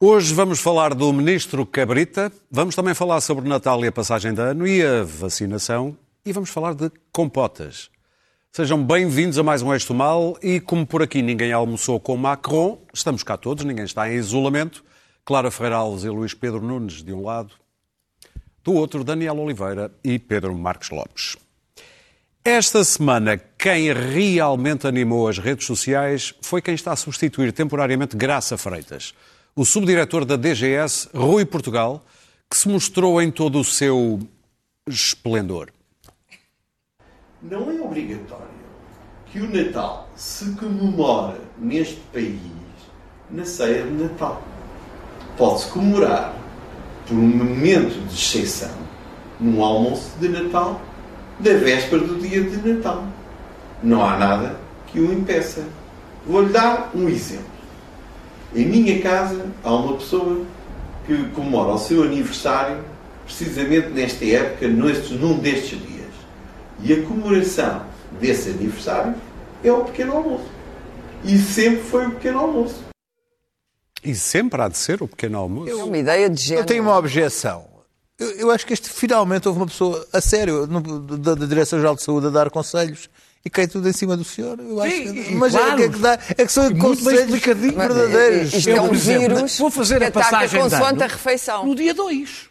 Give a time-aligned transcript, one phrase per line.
[0.00, 4.40] Hoje vamos falar do Ministro Cabrita, vamos também falar sobre Natal e a passagem de
[4.40, 7.90] ano e a vacinação e vamos falar de compotas.
[8.52, 12.80] Sejam bem-vindos a mais um Eixo Mal e como por aqui ninguém almoçou com Macron,
[12.94, 14.84] estamos cá todos, ninguém está em isolamento.
[15.24, 17.54] Clara Ferreira Alves e Luís Pedro Nunes de um lado,
[18.62, 21.36] do outro Daniel Oliveira e Pedro Marques Lopes.
[22.44, 28.56] Esta semana, quem realmente animou as redes sociais foi quem está a substituir temporariamente Graça
[28.56, 29.12] Freitas,
[29.54, 32.04] o subdiretor da DGS, Rui Portugal,
[32.50, 34.20] que se mostrou em todo o seu
[34.86, 35.70] esplendor.
[37.42, 38.58] Não é obrigatório
[39.26, 42.40] que o Natal se comemore neste país
[43.30, 44.42] na ceia de Natal.
[45.36, 46.34] Pode-se comemorar
[47.06, 48.74] por um momento de exceção
[49.38, 50.80] num almoço de Natal
[51.38, 53.04] da véspera do dia de Natal.
[53.82, 55.64] Não há nada que o impeça.
[56.26, 57.57] Vou-lhe dar um exemplo.
[58.54, 60.44] Em minha casa há uma pessoa
[61.06, 62.82] que comemora o seu aniversário
[63.24, 66.12] precisamente nesta época, num destes dias.
[66.82, 67.84] E a comemoração
[68.18, 69.14] desse aniversário
[69.62, 70.46] é o pequeno almoço.
[71.24, 72.84] E sempre foi o pequeno almoço.
[74.02, 75.70] E sempre há de ser o pequeno almoço.
[75.70, 76.62] É uma ideia de género.
[76.62, 77.66] Eu tenho uma objeção.
[78.18, 81.96] Eu, eu acho que este finalmente houve uma pessoa a sério no, da, da Direção-Geral
[81.96, 83.10] de Saúde a dar conselhos
[83.44, 84.58] e cai tudo em cima do senhor.
[84.58, 85.72] Eu acho Sim, que, e mas claro.
[85.72, 88.54] é, que é que dá, é que são conselhos verdadeiros.
[88.54, 91.66] Isto é um vírus vou fazer a ataca passagem consoante a refeição.
[91.66, 92.48] no dia 2.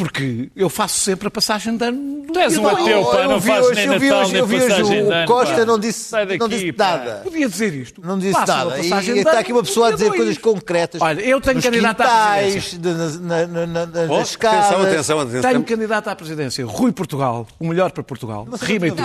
[0.00, 3.28] Porque eu faço sempre a passagem de ano no Tu és um ateu, pá, eu
[3.28, 5.04] não vi fazes hoje, nem eu vi Natal, hoje, nem eu vi hoje passagem de
[5.08, 5.26] o ano.
[5.26, 5.64] Costa pá.
[5.66, 7.20] não disse, Sai daqui, não disse nada.
[7.22, 8.00] Podia dizer isto.
[8.02, 8.78] Não disse nada.
[8.78, 11.02] E, e está aqui uma pessoa a dizer coisas concretas.
[11.02, 12.78] Olha, eu tenho candidato à presidência.
[12.78, 15.50] atenção, atenção, atenção.
[15.50, 16.64] Tenho candidato à presidência.
[16.64, 18.48] Rui Portugal, o melhor para Portugal.
[18.62, 19.02] Rima e tudo.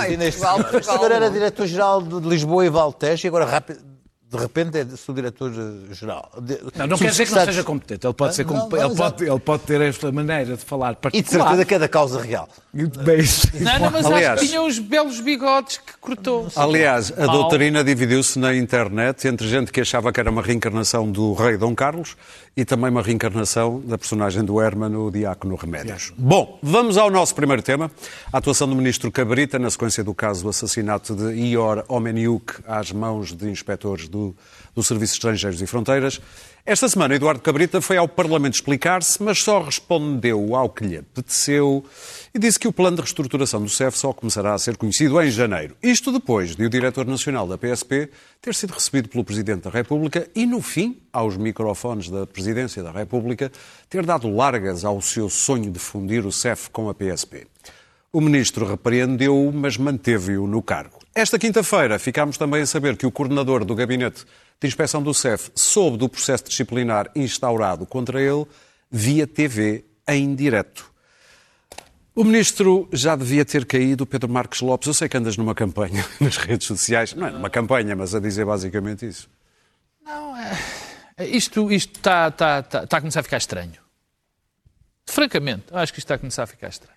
[0.72, 3.80] Portugal, era diretor-geral de Lisboa e Valtejo e agora rápido,
[4.36, 6.30] de repente é subdiretor-geral.
[6.42, 8.06] De- Não, não quer dizer que não seja competente.
[8.06, 10.92] Ele pode, ser Não, comp- não, ele, pode, ele pode ter esta maneira de falar
[10.92, 11.48] E de particular.
[11.48, 12.48] certeza que é da causa real.
[12.74, 16.48] Bem, isso- Não, não, mas Aliás- acho que tinha uns belos bigodes que cortou.
[16.56, 21.34] Aliás, a doutrina dividiu-se na internet entre gente que achava que era uma reencarnação do
[21.34, 22.16] rei Dom Carlos
[22.58, 26.14] e também uma reencarnação da personagem do Herman, o Diácono Remédios.
[26.18, 27.92] Bom, vamos ao nosso primeiro tema.
[28.32, 32.94] A atuação do ministro Cabrita na sequência do caso do assassinato de Ior Omeniuk às
[32.94, 34.34] mãos de inspectores do,
[34.74, 36.22] do Serviço de Estrangeiros e Fronteiras.
[36.66, 41.86] Esta semana, Eduardo Cabrita foi ao Parlamento explicar-se, mas só respondeu ao que lhe apeteceu
[42.36, 45.32] e disse que o plano de reestruturação do CEF só começará a ser conhecido em
[45.32, 45.78] janeiro.
[45.82, 48.10] Isto depois de o diretor nacional da PSP
[48.42, 52.92] ter sido recebido pelo Presidente da República e, no fim, aos microfones da Presidência da
[52.92, 53.50] República,
[53.90, 57.48] ter dado largas ao seu sonho de fundir o CEF com a PSP.
[58.12, 61.00] O ministro repreendeu-o, mas manteve-o no cargo.
[61.16, 64.26] Esta quinta-feira ficámos também a saber que o coordenador do Gabinete
[64.60, 68.46] de Inspeção do CEF soube do processo disciplinar instaurado contra ele
[68.92, 70.95] via TV em direto.
[72.16, 74.88] O ministro já devia ter caído, Pedro Marques Lopes.
[74.88, 78.20] Eu sei que andas numa campanha nas redes sociais, não é numa campanha, mas a
[78.20, 79.30] dizer basicamente isso.
[81.20, 83.74] Isto isto está está- está- está a começar a ficar estranho.
[85.08, 86.96] Francamente, acho que isto está a começar a ficar estranho.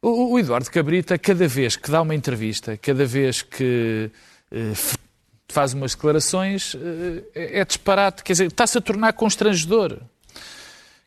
[0.00, 4.10] O, o Eduardo Cabrita, cada vez que dá uma entrevista, cada vez que
[4.50, 4.72] eh,
[5.48, 8.22] faz umas declarações, eh, é é disparate.
[8.24, 9.98] Quer dizer, está-se a tornar constrangedor.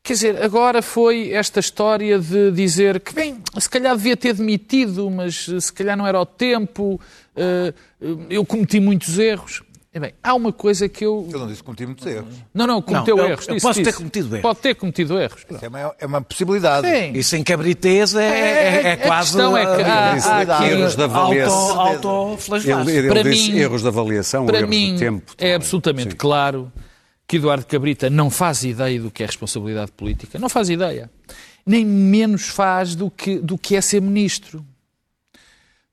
[0.06, 5.10] Quer dizer, agora foi esta história de dizer que, bem, se calhar devia ter demitido,
[5.10, 7.02] mas eh, se calhar não era o tempo,
[7.36, 9.64] eh, eh, eu cometi muitos erros.
[9.92, 11.28] E bem, há uma coisa que eu.
[11.34, 12.36] Eu não disse que cometi muitos erros.
[12.54, 13.48] Não, não, cometeu Não, eu- erros.
[13.48, 13.98] eu disse, posso ter disse.
[13.98, 14.42] cometido erros.
[14.44, 15.42] Pode ter cometido erros.
[15.50, 16.88] Isso é uma, é uma possibilidade.
[16.88, 17.12] Sim.
[17.16, 19.32] E sem cabriteza é, é, é A quase.
[19.32, 21.80] questão é que há- há aqui- erros de avaliação.
[21.82, 22.92] Auto, autoflagelar-se.
[22.92, 25.32] Ele, ele Para disse mim- erros de avaliação, Para erros mim, de tempo.
[25.32, 25.54] é também.
[25.56, 26.16] absolutamente Sim.
[26.18, 26.72] claro
[27.28, 30.38] que Eduardo Cabrita não faz ideia do que é responsabilidade política.
[30.38, 31.10] Não faz ideia.
[31.66, 34.66] Nem menos faz do que, do que é ser ministro.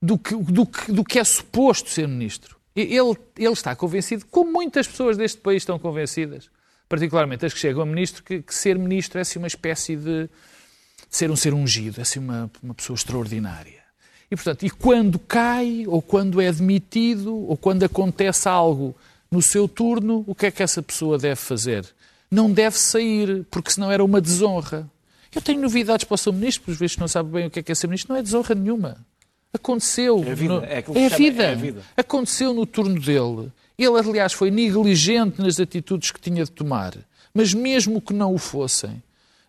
[0.01, 2.57] Do que, do, que, do que é suposto ser ministro.
[2.75, 6.49] Ele, ele está convencido, como muitas pessoas deste país estão convencidas,
[6.89, 10.27] particularmente as que chegam a ministro, que, que ser ministro é assim uma espécie de,
[11.09, 13.83] ser um ser ungido, é assim uma, uma pessoa extraordinária.
[14.29, 18.95] E, portanto, e quando cai, ou quando é demitido, ou quando acontece algo
[19.33, 21.85] no seu turno, o que é que essa pessoa deve fazer?
[22.29, 24.87] Não deve sair, porque senão era uma desonra.
[25.35, 27.63] Eu tenho novidades para o seu ministro, pelos vezes não sabe bem o que é
[27.63, 28.97] que é ser ministro, não é desonra nenhuma.
[29.51, 30.23] Aconteceu.
[30.25, 31.43] É a vida, no- é é a vida.
[31.43, 31.81] é a vida.
[31.97, 33.51] Aconteceu no turno dele.
[33.77, 36.93] Ele, aliás, foi negligente nas atitudes que tinha de tomar.
[37.33, 39.01] Mas mesmo que não o fossem,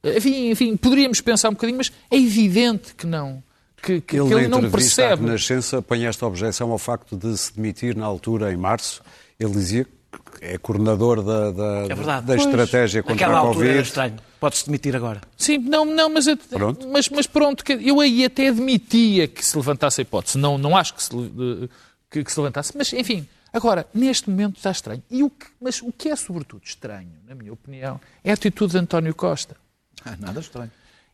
[0.02, 3.42] enfim, enfim poderíamos pensar um bocadinho, mas é evidente que não.
[3.82, 5.22] Que, que- Ele, que ele na não percebe.
[5.26, 9.02] Renascença, põe esta objeção ao facto de se demitir na altura, em março.
[9.44, 9.90] Ele dizia que
[10.44, 13.88] é coordenador da, da, É da estratégia contra Naquela a altura era Covid.
[13.88, 14.16] estranho.
[14.40, 15.20] Pode-se demitir agora.
[15.36, 16.88] Sim, não, não mas, Pronto.
[16.88, 20.36] mas, mas pronto, eu aí até admitia que se levantasse a hipótese.
[20.38, 21.10] Não, não acho que se,
[22.10, 25.02] que, que se levantasse, mas enfim, agora, neste momento está estranho.
[25.10, 28.72] E o que, mas o que é sobretudo estranho, na minha opinião, é a atitude
[28.72, 29.56] de António Costa.
[30.04, 30.70] Ah, nada estranho.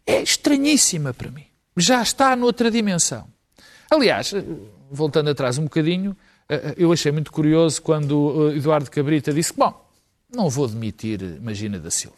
[0.06, 1.44] É estranhíssima para mim.
[1.76, 3.28] Já está noutra dimensão.
[3.90, 4.42] Aliás, eh,
[4.90, 6.16] voltando atrás um bocadinho,
[6.76, 9.88] eu achei muito curioso quando eh, Eduardo Cabrita disse bom,
[10.34, 12.16] não vou demitir Magina da Silva.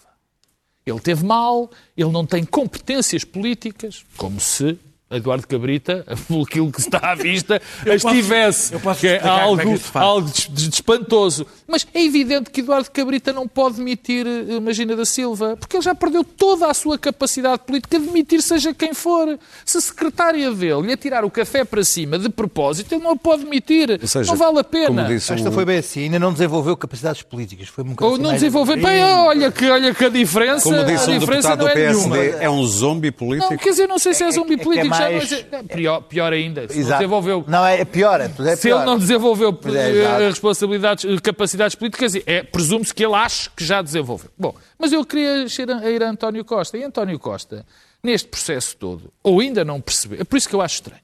[0.85, 4.79] Ele teve mal, ele não tem competências políticas, como se
[5.17, 7.61] Eduardo Cabrita, por aquilo que está à vista,
[7.91, 8.73] as posso- tivesse.
[8.75, 11.47] eu posso que é como é que algo, algo des- de espantoso.
[11.67, 15.83] Mas é evidente que Eduardo Cabrita não pode demitir eh, Magina da Silva, porque ele
[15.83, 19.39] já perdeu toda a sua capacidade política de demitir seja quem for.
[19.65, 23.17] Se a secretária dele lhe atirar o café para cima de propósito, ele não a
[23.17, 23.99] pode demitir.
[24.01, 24.87] Ou seja, não vale a pena.
[24.87, 27.69] como disse Esta o- foi bem assim, ainda não desenvolveu capacidades políticas.
[27.69, 28.77] Foi um Ou assim não mais- desenvolver.
[28.77, 31.71] Bem, olha que, olha que a diferença, Como disse a um diferença deputado não do
[31.71, 32.43] é PSD, nenhuma.
[32.45, 33.59] é um zombi Não, político.
[33.59, 36.01] quer dizer, não sei se é zombi é é político, já mais- é- é pior,
[36.03, 36.69] pior ainda.
[36.69, 36.99] Se Exato.
[37.01, 38.21] desenvolveu Não, é pior.
[38.21, 38.87] É, é Se ele pior.
[38.87, 43.83] não desenvolveu é, eh, responsabilidades, eh, capacidades políticas, é, presume-se que ele acha que já
[43.83, 44.31] desenvolveu.
[44.39, 45.45] Bom, mas eu queria
[45.91, 46.77] ir a, António Costa.
[46.79, 47.65] E António Costa,
[48.03, 51.01] neste processo todo, ou ainda não percebeu, é por isso que eu acho estranho,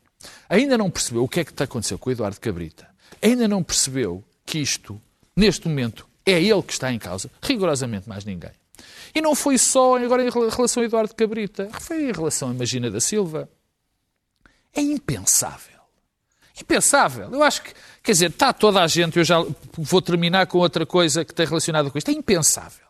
[0.49, 2.87] ainda não percebeu o que é que está aconteceu com o Eduardo Cabrita,
[3.23, 5.01] ainda não percebeu que isto,
[5.37, 8.51] neste momento, é ele que está em causa, rigorosamente mais ninguém.
[9.15, 12.91] E não foi só agora em relação a Eduardo Cabrita, foi em relação a Magina
[12.91, 13.49] da Silva.
[14.79, 15.79] É impensável.
[16.61, 17.29] Impensável.
[17.33, 17.73] Eu acho que,
[18.03, 19.45] quer dizer, está toda a gente, eu já
[19.77, 22.11] vou terminar com outra coisa que tem relacionada com isto.
[22.11, 22.87] É impensável.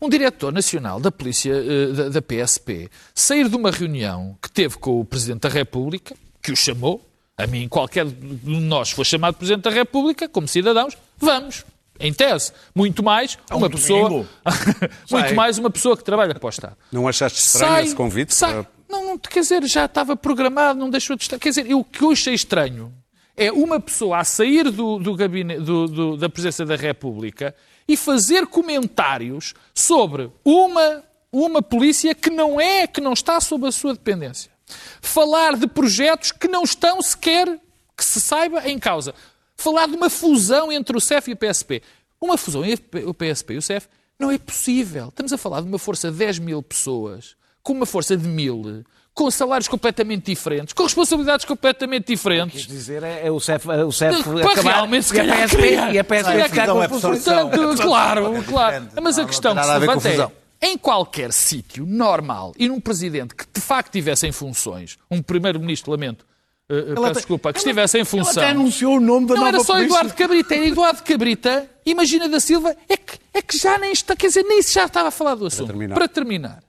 [0.00, 4.78] Um diretor nacional da polícia, eh, da, da PSP, sair de uma reunião que teve
[4.78, 7.04] com o Presidente da República, que o chamou,
[7.36, 11.64] a mim, qualquer de nós for chamado Presidente da República, como cidadãos, vamos.
[12.00, 14.28] Em tese, muito mais uma pessoa, domingo.
[15.10, 18.34] muito mais uma pessoa que trabalha para o Estado Não achaste estranho sai, esse convite?
[18.34, 18.66] sai.
[18.92, 21.38] Não, não, quer dizer, já estava programado, não deixou de estar.
[21.38, 22.92] Quer dizer, o que eu achei estranho
[23.34, 27.54] é uma pessoa a sair do, do do- do- da presença da República
[27.88, 31.02] e fazer comentários sobre uma,
[31.32, 34.52] uma polícia que não é, que não está sob a sua dependência.
[35.00, 37.58] Falar de projetos que não estão sequer,
[37.96, 39.14] que se saiba, em causa.
[39.56, 41.82] Falar de uma fusão entre o CEF e o PSP.
[42.20, 43.88] Uma fusão entre o PSP e o CEF
[44.18, 45.08] não é possível.
[45.08, 48.84] Estamos a falar de uma força de 10 mil pessoas, com uma força de mil,
[49.14, 52.66] com salários completamente diferentes, com responsabilidades completamente diferentes.
[52.66, 55.38] dizer é, é o CEF, é o CEF Para acabar realmente, se e a calhar,
[55.48, 56.88] PSP, e a PSP criar- ficar Não com é a.
[56.88, 58.80] Portanto, claro, claro.
[58.80, 59.00] diferente.
[59.02, 62.80] Mas a questão não que tem se levanta é, em qualquer sítio normal e num
[62.80, 66.24] presidente que de facto tivesse em funções, um primeiro-ministro, lamento,
[66.70, 68.42] eh, eh, peço até- desculpa, que ela- estivesse em Ela função.
[68.42, 69.86] até anunciou o nome da Não nova era só polícia.
[69.88, 74.16] Eduardo Cabrita, era Eduardo Cabrita, imagina da Silva, é que, é que já nem está,
[74.16, 75.66] quer dizer, nem se já estava a falar do assunto.
[75.66, 75.94] terminar.
[75.96, 76.62] Para terminar,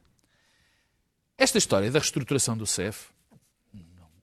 [1.43, 3.07] esta história da reestruturação do CEF,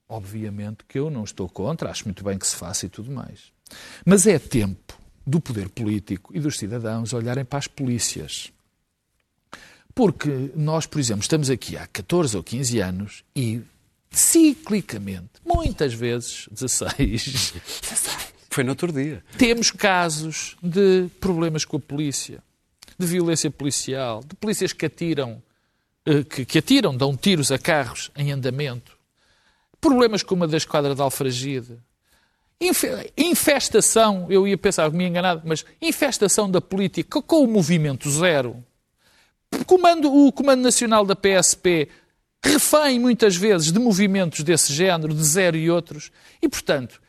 [0.09, 3.53] obviamente que eu não estou contra, acho muito bem que se faça e tudo mais.
[4.05, 8.51] Mas é tempo do poder político e dos cidadãos olharem para as polícias.
[9.95, 13.61] Porque nós, por exemplo, estamos aqui há 14 ou 15 anos e
[14.11, 17.53] ciclicamente, muitas vezes, 16,
[18.51, 19.23] Foi no outro dia.
[19.39, 22.43] temos casos de problemas com a polícia,
[22.99, 25.41] de violência policial, de polícias que atiram,
[26.29, 28.97] que, que atiram, dão tiros a carros em andamento,
[29.81, 31.79] problemas como a da esquadra de Alfragide,
[32.63, 38.63] Infe- infestação, eu ia pensar me enganado, mas infestação da política com o movimento zero.
[39.67, 41.89] Comando, o Comando Nacional da PSP
[42.45, 46.13] refém muitas vezes de movimentos desse género, de zero e outros.
[46.43, 47.01] E, portanto,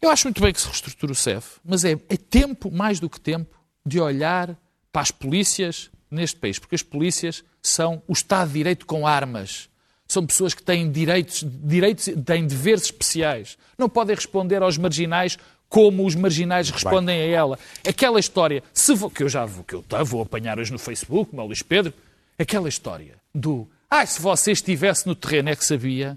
[0.00, 3.10] eu acho muito bem que se reestruture o CEF, mas é, é tempo, mais do
[3.10, 4.56] que tempo, de olhar
[4.92, 9.68] para as polícias neste país, porque as polícias são o Estado de Direito com armas.
[10.08, 13.56] São pessoas que têm direitos, direitos têm deveres especiais.
[13.78, 15.38] Não podem responder aos marginais
[15.68, 17.58] como os marginais respondem a ela.
[17.88, 20.80] Aquela história, se vou, que eu já vou, que eu tá, vou apanhar hoje no
[20.80, 21.94] Facebook, como o Luís Pedro,
[22.36, 26.16] aquela história do ah, se você estivesse no terreno é que sabia.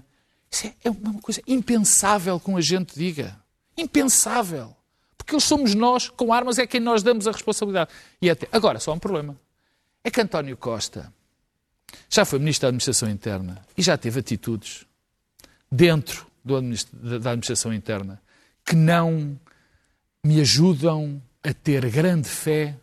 [0.50, 3.36] Isso é, é uma coisa impensável que um agente diga.
[3.76, 4.76] Impensável.
[5.18, 7.90] Porque eles somos nós, com armas é quem nós damos a responsabilidade.
[8.22, 8.46] E até...
[8.52, 9.36] Agora, só um problema.
[10.04, 11.12] É que António Costa
[12.08, 14.84] já foi Ministro da Administração Interna e já teve atitudes
[15.70, 18.20] dentro da Administração Interna
[18.64, 19.38] que não
[20.24, 22.76] me ajudam a ter grande fé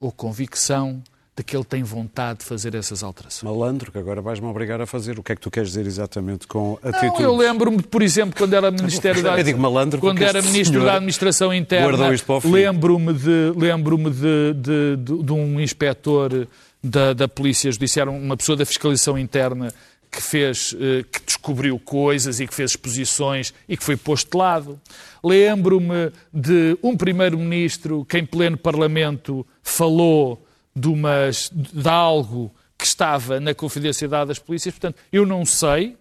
[0.00, 1.02] ou convicção
[1.38, 3.44] de que ele tem vontade de fazer essas alterações.
[3.44, 5.20] Malandro, que agora vais-me obrigar a fazer.
[5.20, 7.20] O que é que tu queres dizer exatamente com atitudes?
[7.20, 10.94] eu lembro-me, por exemplo, quando era Ministério da Eu digo malandro quando era Ministro da
[10.94, 12.08] Administração Interna,
[12.44, 16.48] lembro-me de, lembro-me de, de, de, de um inspetor
[16.82, 19.72] da, da Polícia Judiciária, uma pessoa da Fiscalização Interna
[20.10, 24.38] que fez, eh, que descobriu coisas e que fez exposições e que foi posto de
[24.38, 24.80] lado.
[25.22, 33.38] Lembro-me de um primeiro-ministro que em pleno Parlamento falou de, umas, de algo que estava
[33.40, 34.72] na confidencialidade das polícias.
[34.72, 35.96] Portanto, eu não sei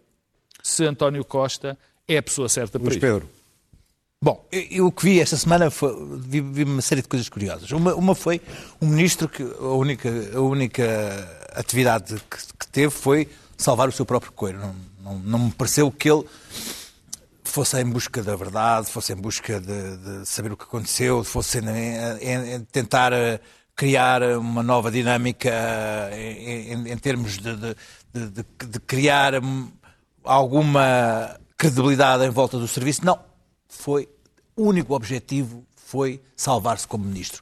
[0.64, 3.02] se António Costa é a pessoa certa para Luís isso.
[3.02, 3.30] Pedro,
[4.20, 7.70] Bom, eu, o que vi esta semana foi, vi, vi uma série de coisas curiosas.
[7.72, 8.42] Uma, uma foi
[8.82, 14.08] um ministro que a única, a única atividade que, que teve foi salvar o seu
[14.08, 14.58] próprio coelho.
[14.60, 16.24] Não, não, não me pareceu que ele
[17.44, 21.60] fosse em busca da verdade, fosse em busca de, de saber o que aconteceu, fosse
[21.60, 21.68] em,
[22.20, 23.40] em- em tentar eh,
[23.76, 25.50] criar uma nova dinâmica
[26.12, 29.70] eh, em, em- termos de- de- de criar hum,
[30.24, 33.06] alguma credibilidade em volta do serviço.
[33.06, 33.27] Não.
[33.78, 34.10] Foi
[34.56, 37.42] o único objetivo foi salvar-se como ministro.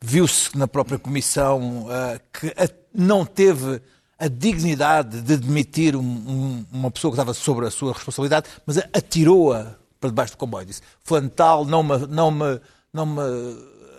[0.00, 3.80] Viu-se na própria comissão ah, que a- não teve
[4.18, 8.78] a dignidade de demitir um- um- uma pessoa que estava sobre a sua responsabilidade, mas
[8.78, 10.66] atirou-a para debaixo do comboio.
[10.66, 12.60] Disse: Fulano tal, não me, não, me,
[12.92, 13.22] não me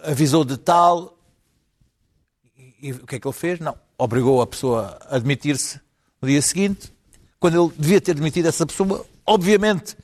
[0.04, 1.18] avisou de tal.
[2.58, 3.60] E, e o que é que ele fez?
[3.60, 3.76] Não.
[3.98, 5.80] Obrigou a pessoa a admitir-se
[6.22, 6.92] no dia seguinte,
[7.40, 9.96] quando ele devia ter demitido essa pessoa, obviamente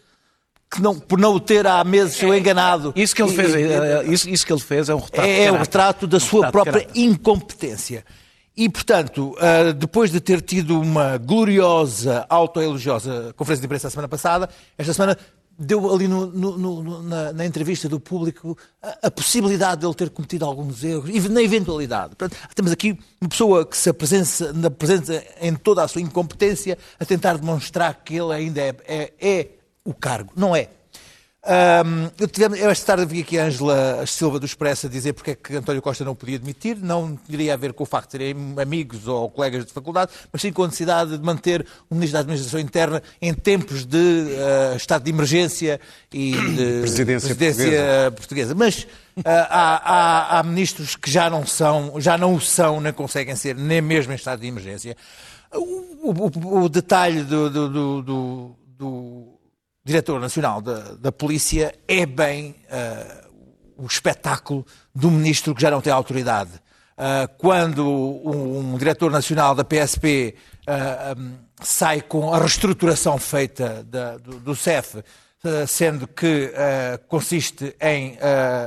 [0.74, 2.92] que não, por não o ter há meses eu enganado.
[2.96, 5.28] Isso que ele fez, e- é- isso, isso que ele fez é um retrato.
[5.28, 5.60] é o caráter.
[5.60, 8.04] retrato da Um sua retrato própria incompetência.
[8.56, 14.08] E, portanto, ah, depois de ter tido uma gloriosa, autoelogiosa conferência de imprensa a semana
[14.08, 15.18] passada, esta semana
[15.58, 19.94] deu ali no- no- no- na, na entrevista do público a, a possibilidade de ele
[19.96, 22.16] ter cometido alguns erros, e na eventualidade.
[22.16, 27.06] Portanto, temos aqui uma pessoa que se apresenta, apresenta em toda a sua incompetência a
[27.06, 29.48] tentar demonstrar que ele ainda é, é- é
[29.86, 30.32] o cargo.
[30.36, 30.70] Não é.
[31.46, 35.12] Ahm, eu, tivemos, eu esta tarde vi aqui a Ângela Silva do Expresso a dizer
[35.12, 36.78] porque é que António Costa não podia demitir.
[36.82, 40.42] Não teria a ver com o facto de terem amigos ou colegas de faculdade, mas
[40.42, 43.98] sim com a necessidade de manter o Ministro da Administração Interna em tempos de
[44.72, 45.82] ah, estado de emergência
[46.14, 46.80] e de
[47.28, 48.56] Presidência portuguesa.
[48.56, 48.88] Mas
[49.26, 49.94] ah, há,
[50.38, 53.82] há- há ministros que já não são, já não o são, nem conseguem ser, nem
[53.82, 54.96] mesmo em estado de emergência.
[55.52, 59.33] O, o- o detalhe do- do- do- do
[59.86, 63.26] diretor nacional da, da polícia é bem ah,
[63.78, 66.52] o espetáculo do ministro que já não tem autoridade.
[66.98, 70.36] Ah, quando um, um diretor nacional da PSP
[70.68, 75.04] ah, um, sai com a reestruturação feita da- do, do CEF,
[75.68, 76.54] sendo que
[77.10, 78.18] consiste em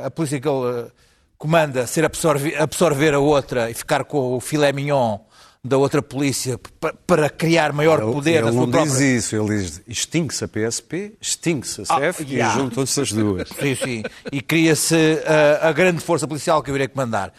[0.05, 0.91] a polícia que ele
[1.39, 5.19] comanda ser absorve- absorver a outra e ficar com o filé mignon
[5.67, 8.93] da outra polícia pa- para criar maior ele, poder na ele sua não própria...
[8.93, 12.55] diz isso, ele diz extingue-se a PSP, extingue-se a CEF Ah, yeah.
[12.55, 13.49] e juntam-se as duas.
[13.49, 14.03] Sim, sim.
[14.33, 14.95] E cria-se
[15.27, 17.33] ah, a grande força policial que eu irei comandar.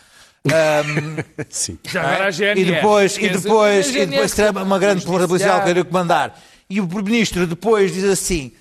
[0.46, 1.18] Ahm,
[1.50, 1.78] Sim.
[1.90, 2.62] Já agora a GNR.
[2.62, 6.40] e depois, e depois, e depois terá uma grande força policial que eu irei comandar.
[6.70, 8.52] E o Primeiro-Ministro depois diz assim: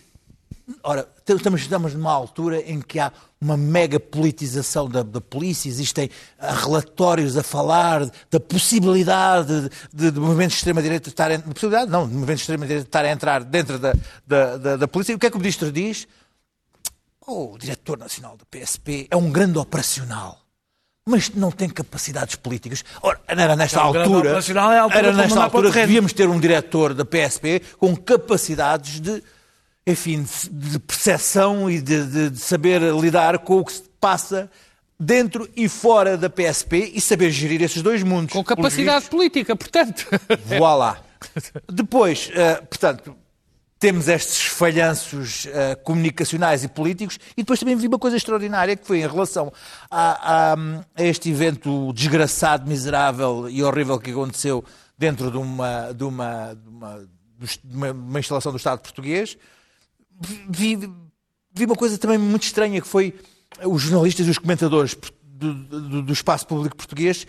[0.83, 6.11] ora, estamos, estamos numa altura em que há uma mega politização da, da polícia, existem
[6.39, 11.41] ah, relatórios a falar da possibilidade de, de movimentos de extrema-direita estarem.
[11.41, 13.93] Possibilidade, não, de movimentos de extrema-direita estarem a entrar dentro da,
[14.27, 15.13] da, da, da polícia.
[15.13, 16.09] E o que é que o Ministro diz?
[17.27, 20.41] O diretor nacional do PSP é um grande operacional,
[21.05, 22.85] mas não tem capacidades políticas.
[23.03, 26.39] Ora, era nesta grande altura, é a altura era nesta altura que devíamos ter um
[26.39, 29.23] diretor da PSP com capacidades de,
[29.87, 34.51] enfim, de, percepção e de, de- de saber lidar com o que se passa
[34.99, 38.33] dentro e fora da PSP e saber gerir esses dois mundos.
[38.33, 40.07] Com capacidade política, portanto.
[40.59, 40.99] Voilá.
[41.71, 43.15] Depois, eh, portanto,
[43.79, 48.87] temos estes falhanços eh, comunicacionais e políticos e depois também vi uma coisa extraordinária que
[48.87, 49.53] foi em relação
[49.91, 50.57] a, a-
[50.97, 54.65] a este evento desgraçado, miserável e horrível que aconteceu
[54.99, 59.37] dentro de uma, de uma, de uma, de uma- uma instalação do Estado português.
[60.49, 60.77] Vi,
[61.53, 63.15] vi uma coisa também muito estranha que foi
[63.65, 67.27] os jornalistas e os comentadores do, do- do espaço público português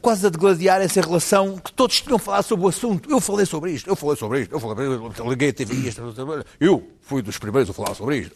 [0.00, 3.10] quase a degladiarem-se em relação que todos tinham falado sobre o assunto.
[3.10, 6.02] Eu falei sobre isto, eu falei sobre isto, eu falei, eu liguei a TV, isto,
[6.60, 8.34] eu fui dos primeiros a falar sobre isto.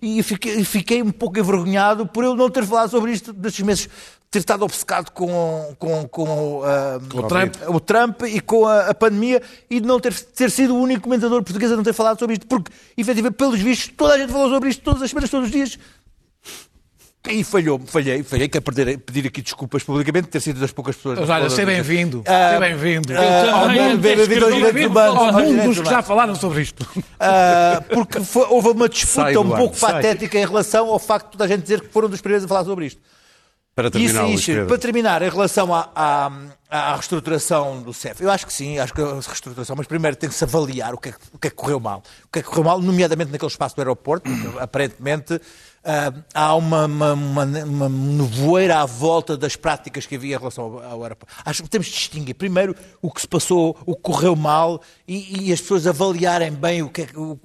[0.00, 3.88] E fiquei, fiquei um pouco envergonhado por eu não ter falado sobre isto destes meses,
[4.30, 7.54] ter estado obcecado com, com, com, ah, o Trump.
[7.68, 11.02] o Trump e com a, a pandemia e de não ter, ter sido o único
[11.02, 14.32] comentador português a não ter falado sobre isto, porque, efetivamente, pelos vistos, toda a gente
[14.32, 15.78] falou sobre isto todas as semanas, todos os dias.
[17.28, 21.18] E falhou, falhei, falhei, quero perder, pedir aqui desculpas publicamente, ter sido das poucas pessoas.
[21.18, 22.24] Mas olha, seja bem-vindo.
[22.26, 23.12] Ah, Seja bem-vindo.
[23.12, 23.16] ah,
[23.62, 26.86] também, ao- antes bem-vindo aos direitos humanos, Ao mundo dos que já falaram sobre isto.
[27.20, 29.92] Ah, porque foi- houve uma disputa Sai, um Eduardo, pouco sai.
[29.92, 32.86] patética em relação ao facto da gente dizer que foram dos primeiros a falar sobre
[32.86, 33.00] isto.
[33.74, 36.30] Para terminar, Isso, Luís isso, para terminar, em relação à, à,
[36.70, 40.28] à reestruturação do CEF, eu acho que sim, acho que a reestruturação, mas primeiro tem
[40.28, 42.02] que se avaliar o que, é, que- o que é que correu mal.
[42.24, 45.40] O que é que correu mal, nomeadamente naquele espaço do aeroporto, porque aparentemente
[45.84, 50.64] ah, há uma, uma, uma, uma nevoeira à volta das práticas que havia em relação
[50.78, 51.34] ao, aeroporto.
[51.44, 55.48] Acho que temos de distinguir primeiro o que se passou, o que correu mal e,
[55.48, 57.38] e as pessoas avaliarem bem o que é, o-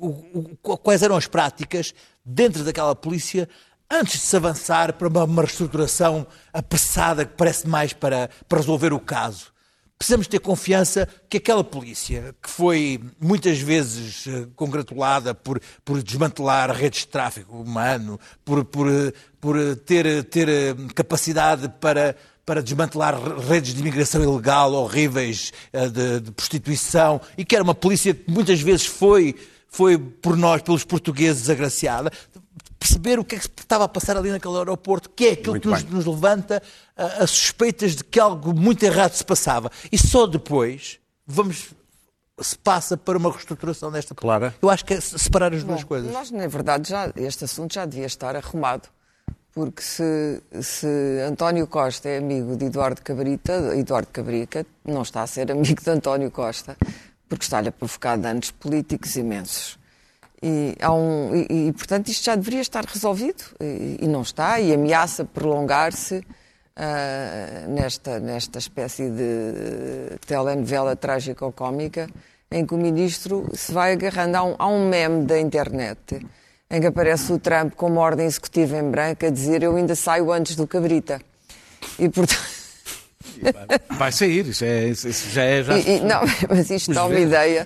[0.61, 1.93] o- quais eram as práticas
[2.25, 3.47] dentro daquela polícia
[3.89, 8.91] antes de se avançar para uma, uma reestruturação apressada que parece mais para, para resolver
[8.91, 9.53] o caso.
[10.05, 16.69] Precisamos ter confiança que aquela polícia, que foi muitas vezes eh, congratulada por, por desmantelar
[16.69, 20.47] redes de tráfico humano, por, por, eh, por eh, ter, ter
[20.93, 23.19] capacidade para, para desmantelar
[23.49, 28.61] redes de imigração ilegal horríveis, de, de prostituição, e que era uma polícia que muitas
[28.61, 29.33] vezes foi,
[29.67, 32.11] foi por nós, pelos portugueses, agraciada,
[32.85, 35.53] perceber o que é que se estava a passar ali naquele aeroporto, que é aquilo
[35.53, 36.61] Muito que nos, nos levanta
[36.95, 39.71] a, a suspeitas de que algo muito errado se passava.
[39.91, 41.69] E só depois vamos
[42.39, 44.53] se passa para uma reestruturação desta Clara?
[44.61, 46.11] Eu acho que é separar as duas Bom, coisas.
[46.11, 48.89] Nós, na verdade, já, este assunto já devia estar arrumado.
[49.53, 50.85] Porque se, se
[51.25, 55.89] António Costa é amigo de Eduardo Cabrita, Eduardo Cabrica não está a ser amigo de
[55.89, 56.75] António Costa,
[57.29, 59.79] porque está-lhe a provocar danos políticos imensos.
[60.47, 64.71] E, um, e, e, portanto, isto já deveria estar resolvido, e, e não está, e
[64.71, 66.23] ameaça prolongar-se
[66.75, 72.07] ah, nesta, nesta espécie de telenovela trágico-cómica
[72.51, 74.37] em que o ministro se vai agarrando.
[74.37, 76.23] Há um, há um meme da internet
[76.69, 79.95] em que aparece o Trump com uma ordem executiva em branco a dizer eu ainda
[79.95, 81.19] saio antes do Cabrita.
[81.97, 82.54] E, portanto...
[83.97, 85.63] Vai sair, isso, é, isso já é.
[85.63, 85.77] Já...
[85.77, 87.65] E- e- não, mas isto dá uma ideia.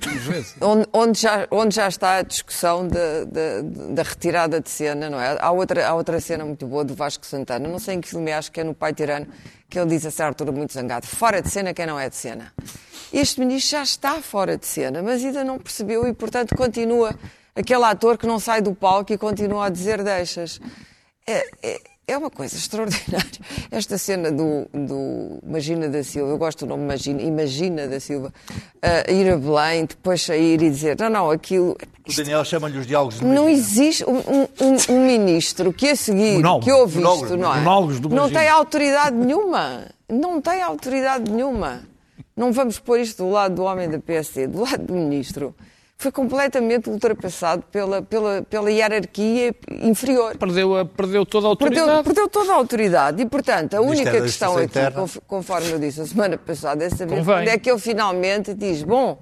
[0.61, 3.61] Onde, onde já, onde já está a discussão da, da,
[3.93, 5.37] da retirada de cena, não é?
[5.39, 8.31] Há outra, há outra cena muito boa do Vasco Santana, não sei em que filme
[8.31, 9.27] acho que é no Pai Tirano,
[9.69, 12.15] que ele diz a certa altura muito zangado: fora de cena quem não é de
[12.15, 12.53] cena.
[13.11, 17.15] Este ministro já está fora de cena, mas ainda não percebeu e, portanto, continua
[17.55, 20.59] aquele ator que não sai do palco e continua a dizer deixas.
[21.27, 23.29] É, é, é uma coisa extraordinária.
[23.71, 28.33] Esta cena do, do Magina da Silva, eu gosto do nome Magina, Imagina da Silva,
[28.53, 31.77] uh, ir a Belém, depois sair e dizer: não, não, aquilo.
[32.07, 33.51] O Daniel chama-lhe os diálogos de Não Magina.
[33.51, 37.59] existe um, um- um- ministro que a seguir, Monólogo, que ouve isto, não é?
[37.59, 39.85] monólogos do Não tem autoridade nenhuma.
[40.09, 41.81] Não tem autoridade nenhuma.
[42.35, 45.53] Não vamos pôr isto do lado do homem da PSD, do lado do ministro.
[46.01, 50.37] Foi completamente ultrapassado pela, pela, pela hierarquia inferior.
[50.37, 52.03] Perdeu, a- perdeu toda a Perdeu, autoridade.
[52.05, 54.91] perdeu toda a autoridade e, portanto, a única questão aqui, Interna.
[55.01, 57.35] conf- conforme eu disse a semana passada, é saber Convém.
[57.35, 59.19] quando é que ele finalmente diz: bom,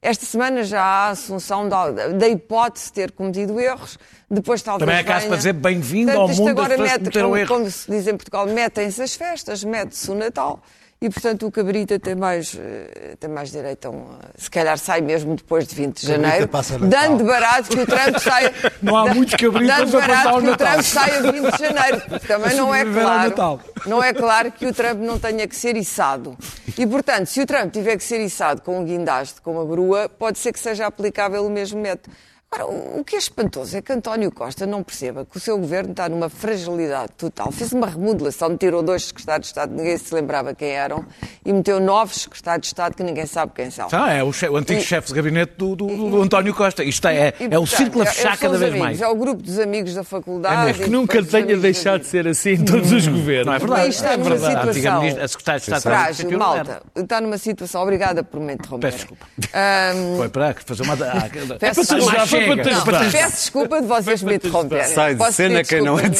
[0.00, 3.98] esta semana já há a assunção da, da hipótese de ter cometido erros,
[4.30, 4.86] depois talvez.
[4.88, 7.36] Também é caso venha- para dizer bem-vindo ao isto mundo das agora que mete, como,
[7.36, 7.48] erros.
[7.48, 10.62] como se diz em Portugal, metem-se as festas, mete-se o Natal.
[11.02, 14.18] E, portanto, o Cabrita tem mais, eh, tem mais direito a um...
[14.36, 16.50] Se calhar sai mesmo depois de 20 de Cabrita janeiro,
[16.90, 18.52] dando barato que o Trump saia...
[18.82, 20.56] Não há muitos cabritas Dando a passar barato que o.
[20.58, 22.02] Trump saia 20 de janeiro.
[22.28, 23.60] Também não é claro...
[23.86, 26.36] Não é claro que o Trump não tenha que ser içado.
[26.76, 30.06] E, portanto, se o Trump tiver que ser içado com um guindaste, com uma grua,
[30.06, 32.14] pode ser que seja aplicável o mesmo método.
[32.52, 35.56] Agora, o o que é espantoso é que António Costa não perceba que o seu
[35.56, 37.50] governo está numa fragilidade total.
[37.52, 41.04] Fez uma remodelação, tirou dois secretários de Estado, ninguém se lembrava quem eram,
[41.44, 43.88] e meteu novos secretários de Estado que ninguém sabe quem são.
[43.92, 46.82] Ah, é o, che- o antigo E- chefe de gabinete do, do- do- António Costa.
[46.84, 49.00] Isto é, E, é o portanto, círculo a é- fechar cada vez amigos, mais.
[49.00, 50.70] É o grupo dos amigos da faculdade.
[50.80, 53.46] e Que nunca tenha deixado de ser assim em todos os governos.
[53.46, 53.88] Não é verdade?
[53.88, 54.74] Está é numa verdade.
[54.74, 56.82] Situação a secretária de Estado Frágil, malta.
[56.96, 57.82] Está numa situação.
[57.82, 58.88] Obrigada por me interromper.
[58.90, 59.26] Peço desculpa.
[59.54, 60.94] Ahm, Foi para fazer uma.
[60.94, 62.26] Ah, Peço para desculpa.
[62.26, 64.94] já Não, peço desculpa de vocês me interromperem.
[64.94, 66.18] Sai de cena quem não é de.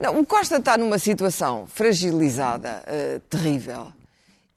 [0.00, 3.92] Não, o Costa está numa situação fragilizada, eh, terrível.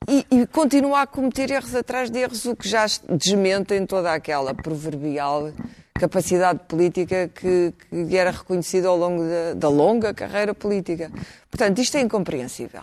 [0.07, 4.53] E, e continua a cometer erros atrás de erros, o que já desmentem toda aquela
[4.53, 5.51] proverbial
[5.93, 11.11] capacidade política que, que lhe era reconhecida ao longo da, da longa carreira política.
[11.49, 12.81] Portanto, isto é incompreensível.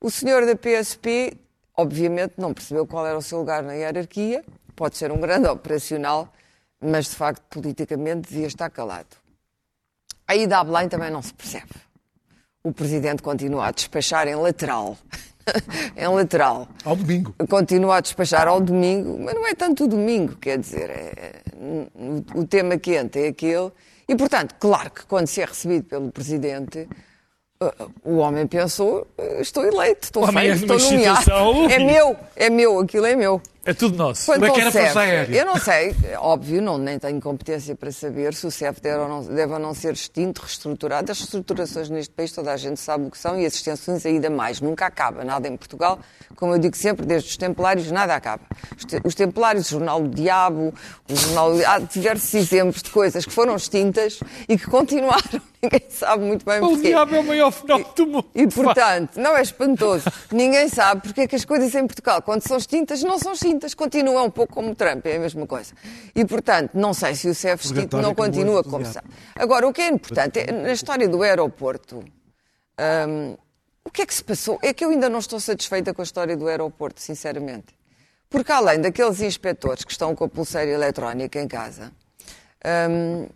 [0.00, 1.34] O senhor da PSP,
[1.76, 4.44] obviamente, não percebeu qual era o seu lugar na hierarquia,
[4.74, 6.32] pode ser um grande operacional,
[6.80, 9.16] mas de facto, politicamente, devia estar calado.
[10.26, 11.72] A ida a Belém também não se percebe.
[12.62, 14.96] O presidente continua a despachar em lateral.
[15.96, 16.66] em lateral.
[16.84, 17.34] Ao domingo.
[17.48, 22.40] Continua a despachar ao domingo, mas não é tanto o domingo, quer dizer, é- o,
[22.40, 23.70] o tema quente é aquele.
[24.08, 26.88] E, portanto, claro que quando se é recebido pelo Presidente,
[27.62, 31.30] uh, o homem pensou, uh, estou eleito, estou feito, é estou nomeado.
[31.70, 33.40] É meu, é meu, aquilo é meu.
[33.66, 34.26] É tudo nosso.
[34.26, 35.36] Quanto Como é que era a Força CEF, Aérea?
[35.38, 39.08] Eu não sei, óbvio, não, nem tenho competência para saber se o CEF deve ou,
[39.08, 41.10] não, deve ou não ser extinto, reestruturado.
[41.10, 44.28] As reestruturações neste país toda a gente sabe o que são e as extensões ainda
[44.28, 44.60] mais.
[44.60, 45.98] Nunca acaba nada em Portugal.
[46.36, 48.42] Como eu digo sempre, desde os Templários nada acaba.
[48.76, 50.74] Os, te- os Templários, o Jornal do Diabo,
[51.10, 51.52] o Jornal...
[51.66, 55.40] há diversos exemplos de coisas que foram extintas e que continuaram.
[55.64, 56.88] Ninguém sabe muito bem O porquê.
[56.88, 58.26] diabo é o maior fenómeno do mundo.
[58.34, 60.04] E, portanto, não é espantoso.
[60.30, 63.53] Ninguém sabe porque é que as coisas em Portugal, quando são extintas, não são extintas.
[63.76, 65.74] Continuam um pouco como Trump, é a mesma coisa.
[66.14, 69.02] E, portanto, não sei se o Purgatório não continua como são.
[69.34, 72.04] Agora, o que é importante, é, na história do aeroporto,
[73.08, 73.36] hum,
[73.84, 74.58] o que é que se passou?
[74.62, 77.74] É que eu ainda não estou satisfeita com a história do aeroporto, sinceramente.
[78.30, 81.92] Porque além daqueles inspectores que estão com a pulseira eletrónica em casa,
[82.90, 83.28] hum,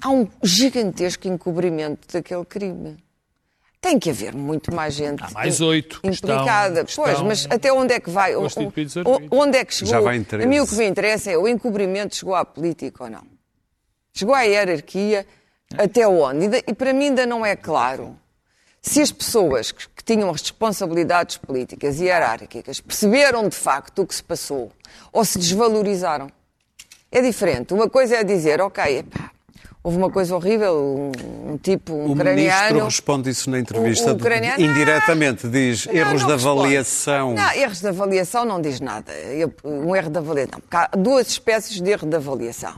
[0.00, 2.96] há um gigantesco encobrimento daquele crime.
[3.80, 6.82] Tem que haver muito mais gente Há mais oito implicada.
[6.82, 8.36] estão- pois, estão mas até onde é que vai?
[8.36, 9.94] O- constituídos o- onde é que chegou?
[9.94, 10.44] Já vai em 13.
[10.46, 13.22] A mim o que me interessa é o encobrimento chegou à política ou não.
[14.12, 15.26] Chegou à hierarquia
[15.78, 16.46] até onde?
[16.58, 18.18] E E para mim ainda não é claro
[18.82, 24.06] se as pessoas que, que tinham as responsabilidades políticas e hierárquicas perceberam de facto o
[24.06, 24.70] que se passou
[25.10, 26.30] ou se desvalorizaram.
[27.10, 27.72] É diferente.
[27.72, 29.30] Uma coisa é dizer, ok, epá,
[29.82, 32.36] houve uma coisa horrível, um, um tipo, um O ucraniano...
[32.60, 37.34] ministro responde isso na entrevista, O- o ucraniano- indiretamente, diz Não, erros não de avaliação.
[37.34, 39.12] Não, erros de avaliação não diz nada.
[39.12, 40.60] Eu- Um erro de avaliação.
[40.70, 42.74] Há duas espécies de erro de avaliação.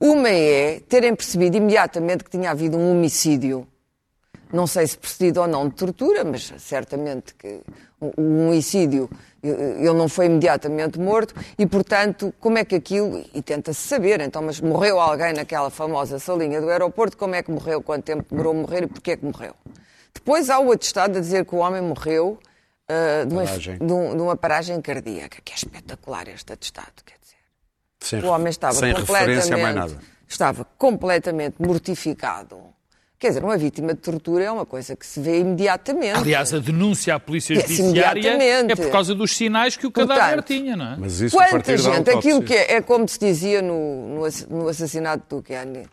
[0.00, 3.66] Uma é terem percebido imediatamente que tinha havido um homicídio.
[4.52, 7.60] Não sei se precedido ou não de tortura, mas certamente que
[8.00, 9.10] o um homicídio
[9.42, 13.24] ele não foi imediatamente morto e, portanto, como é que aquilo.
[13.34, 17.50] E tenta-se saber, então, mas morreu alguém naquela famosa salinha do aeroporto, como é que
[17.50, 19.54] morreu, quanto tempo demorou a morrer e porquê é que morreu?
[20.14, 22.38] Depois há o atestado a dizer que o homem morreu
[22.88, 23.78] ah, de, uma, Paragem.
[23.78, 27.36] de um- de uma paragem cardíaca, que é espetacular este atestado, quer dizer.
[28.00, 28.74] Sem, O homem estava
[29.06, 29.96] completamente,
[30.26, 32.58] estava completamente mortificado.
[33.18, 36.16] Quer dizer, uma vítima de tortura é uma coisa que se vê imediatamente.
[36.18, 38.38] Aliás, a denúncia à Polícia Judiciária
[38.70, 40.96] é por causa dos sinais que o Portanto, cadáver tinha, não é?
[40.98, 44.68] Mas isso Quanta gente, aquilo que é, é como se dizia no, no, ass- no
[44.68, 45.88] assassinato do Kennedy.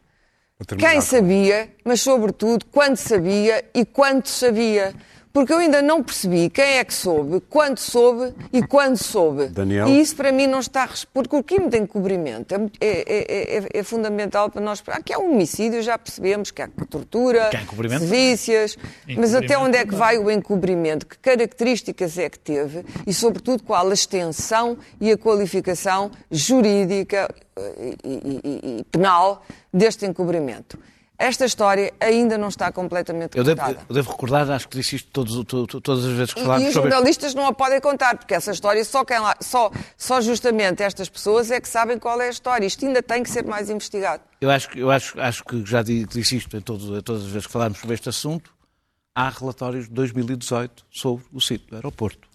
[0.78, 4.94] Quem sabia, mas sobretudo quando sabia e quanto sabia.
[5.36, 9.48] Porque eu ainda não percebi quem é que soube, quando soube e quando soube.
[9.48, 9.86] Daniel?
[9.89, 10.88] E isso para mim não está.
[11.13, 14.82] Porque o crime de encobrimento é, é- é- é- é fundamental para nós.
[14.88, 18.06] Aqui há um homicídio, já percebemos que há tortura, Que encobrimento?
[18.06, 18.78] sevícias.
[19.17, 21.06] Mas até onde é que vai o encobrimento?
[21.06, 22.86] Que características é que teve?
[23.06, 29.43] E, sobretudo, qual a extensão e a qualificação jurídica eh, e- e- e penal
[29.74, 30.80] deste encobrimento?
[31.17, 33.86] Esta história ainda não está completamente Eu devo, contada.
[33.88, 36.65] eu devo recordar, acho que disse isto todos, to- to- todas as vezes que falámos
[36.65, 39.71] e os sobre jornalistas não a podem contar, porque essa história só, quem lá, só,
[39.97, 42.65] só justamente estas pessoas é que sabem qual é a história.
[42.65, 44.21] Isto ainda tem que ser mais investigado.
[44.41, 47.30] Eu acho, que- eu acho, acho que já di- disse isto em todo- todas as
[47.30, 48.54] vezes que falámos sobre este assunto.
[49.15, 52.28] Há relatórios de 2018 sobre o sítio do aeroporto.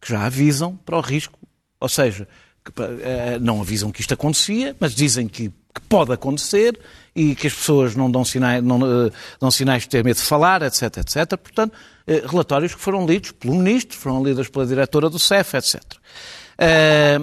[0.00, 1.38] Que já avisam para o risco.
[1.80, 2.26] Ou seja,
[2.64, 6.78] que, eh, não avisam que isto acontecia, mas dizem que, que pode acontecer
[7.14, 9.10] e que as pessoas não dão sinais, não, eh,
[9.40, 11.36] dão sinais de ter medo de falar, etc, etc.
[11.36, 11.72] Portanto,
[12.06, 15.82] eh, relatórios que foram lidos pelo Ministro, foram lidos pela diretora do CEF, etc.
[16.58, 17.18] Eh,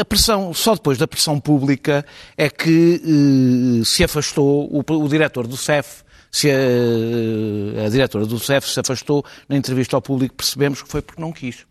[0.00, 2.04] a pressão, só depois da pressão pública
[2.36, 8.68] é que se afastou o, o diretor do CEF, se a, a diretora do CEF
[8.68, 11.66] se afastou na entrevista ao público, percebemos que foi porque não quis.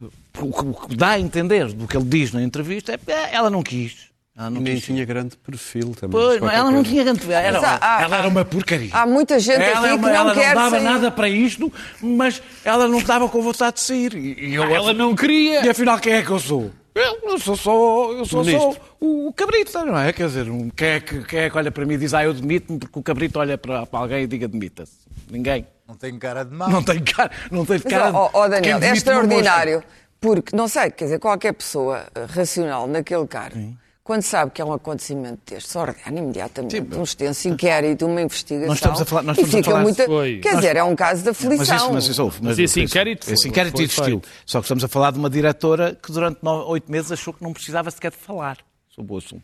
[0.00, 3.48] O que, o que dá a entender do que ele diz na entrevista é ela
[3.48, 4.10] não quis.
[4.38, 4.84] Ela não Nem quis.
[4.84, 6.10] tinha grande perfil também.
[6.20, 6.90] Pois, qualquer ela não coisa.
[6.90, 7.32] tinha grande.
[7.32, 8.90] Era, Mas há- ela era uma porcaria.
[8.92, 10.84] Há muita gente ela, é aqui que uma- não ela quer não dava sair.
[10.84, 11.72] nada para isto,
[12.02, 14.14] mas ela não estava com vontade de sair.
[14.14, 15.64] E, e eu, Ela não queria.
[15.64, 16.70] E afinal, quem é que eu sou?
[16.94, 20.12] Eu, eu sou só, eu sou só o, o cabrito, não é?
[20.12, 22.24] Quer dizer, um, quem, é que, quem é que olha para mim e diz, ah,
[22.24, 24.92] eu demito-me, porque o cabrito olha para, para alguém e diga demita-se.
[25.30, 25.66] Ninguém.
[25.88, 26.68] Não tenho cara de mal.
[26.70, 29.82] Não tem cara, não tem Mas, cara de quem Daniel, é extraordinário.
[30.20, 34.64] Porque, não sei, quer dizer, qualquer pessoa eh, racional naquele cargo, quando sabe que é
[34.64, 38.68] um acontecimento deste, só ordena imediatamente um extenso inquérito, uma investigação.
[38.68, 40.04] Nós estamos a falar- nós estamos a falar- muito.
[40.04, 40.38] Foi.
[40.38, 41.56] Quer dizer, é um caso de aflição.
[41.58, 42.38] Mas isso, mas isso houve.
[42.40, 44.22] Mas esse inquérito esse foi- inquérito foi existiu.
[44.44, 47.52] Só que estamos a falar de uma diretora que durante oito meses achou que não
[47.52, 49.42] precisava sequer de falar sobre o assunto.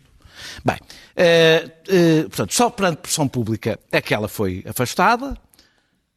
[0.65, 0.79] Bem,
[1.17, 5.37] eh, eh, portanto, só perante pressão pública é que ela foi afastada,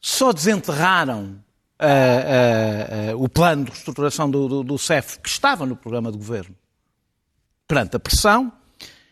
[0.00, 1.36] só desenterraram
[1.78, 6.54] ah, o plano de reestruturação do, do, do CEF, que estava no programa de governo,
[7.66, 8.52] perante a pressão,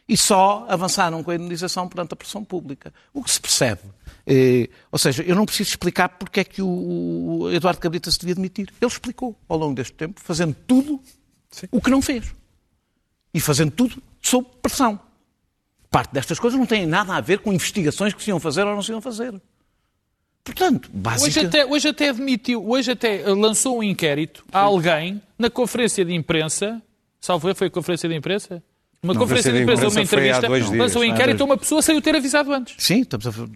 [0.09, 2.93] e só avançaram com a indenização perante a pressão pública.
[3.12, 3.83] O que se percebe,
[4.27, 8.19] eh, ou seja, eu não preciso explicar porque é que o, o Eduardo Cabrita se
[8.19, 8.73] devia demitir.
[8.81, 11.01] Ele explicou ao longo deste tempo, fazendo tudo
[11.71, 12.35] o que não fez.
[13.33, 15.01] E fazendo tudo sob pressão.
[15.90, 18.75] Parte destas coisas não tem nada a ver com investigações que se iam fazer ou
[18.75, 19.40] não se iam fazer.
[20.43, 21.47] Portanto, Hoje basicamente...
[21.47, 26.12] até, hoje até admitiu, hoje até eh, lançou um inquérito a alguém na conferência de
[26.12, 26.83] imprensa,
[27.25, 28.63] salvo eu, foi a conferência de imprensa?
[29.03, 30.79] Uma conferência de imprensa, uma foi há entrevista, dois dias.
[30.79, 32.75] lançou um inquérito a uma pessoa sem o ter avisado antes.
[32.79, 33.47] Sim, estamos a sim.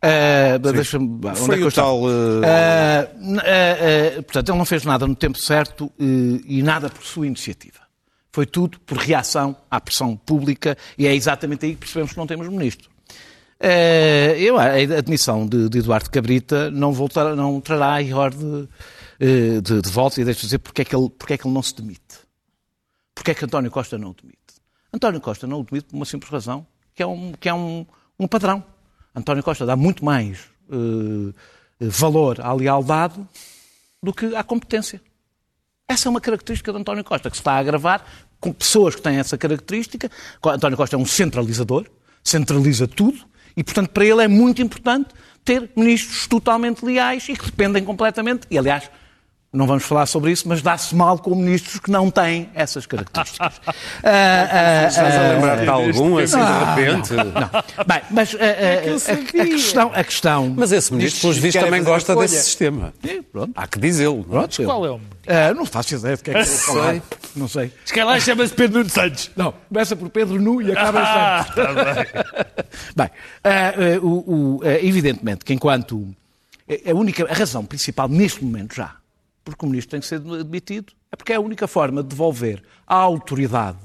[0.00, 1.06] Ah, Deixa-me.
[1.06, 5.06] onde Foi é que eu o tal, Ah, ah, ah, portanto, ele não fez nada
[5.06, 7.80] no tempo certo eh, e nada por sua iniciativa.
[8.32, 12.26] Foi tudo por reação à pressão pública e é exatamente aí que percebemos que não
[12.26, 12.88] temos ministro.
[13.58, 14.66] Eh, eu, a
[14.98, 18.68] admissão de, de Eduardo Cabrita não, voltará, não trará a ordem
[19.18, 21.54] de, de, de volta e deixa dizer porque é, que ele, porque é que ele
[21.54, 22.05] não se demite.
[23.16, 24.38] Porque é que António Costa não o demite?
[24.92, 27.86] António Costa não o demite por uma simples razão, que é um, que é um,
[28.20, 28.62] um padrão.
[29.14, 31.32] António Costa dá muito mais eh,
[31.80, 33.26] valor à lealdade
[34.02, 35.00] do que à competência.
[35.88, 38.04] Essa é uma característica de António Costa, que se está a agravar
[38.38, 40.10] com pessoas que têm essa característica.
[40.44, 41.86] António Costa é um centralizador,
[42.22, 43.24] centraliza tudo,
[43.56, 45.08] e, portanto, para ele é muito importante
[45.42, 48.46] ter ministros totalmente leais e que dependem completamente.
[48.50, 48.90] E, aliás,
[49.56, 53.54] não vamos falar sobre isso, mas dá-se mal com ministros que não têm essas características.
[54.04, 54.48] Ah,
[54.84, 57.14] ah, Estás a ah, lembrar de algum assim de repente?
[57.86, 60.54] Bem, mas ah, ah, a, a questão, a questão.
[60.56, 62.92] Mas esse ministro, pelos vistos, também gosta desse sistema.
[63.04, 64.18] Sim, pronto, Há que dizê-lo.
[64.28, 64.46] não é?
[64.46, 67.02] pronto, Qual é o Ah, não faço ideia de que é que eu vou falar.
[67.34, 67.72] Não sei.
[67.84, 69.30] Se calhar chama-se Pedro Nuno Santos.
[69.36, 72.12] Não, começa por Pedro Nu e acaba em Santos.
[72.96, 73.10] Bem,
[73.44, 76.14] ah, ah, o- o- ah, evidentemente que enquanto
[76.68, 78.92] a única a razão principal neste momento já,
[79.52, 82.62] porque o ministro tem que ser demitido, é porque é a única forma de devolver
[82.86, 83.78] a autoridade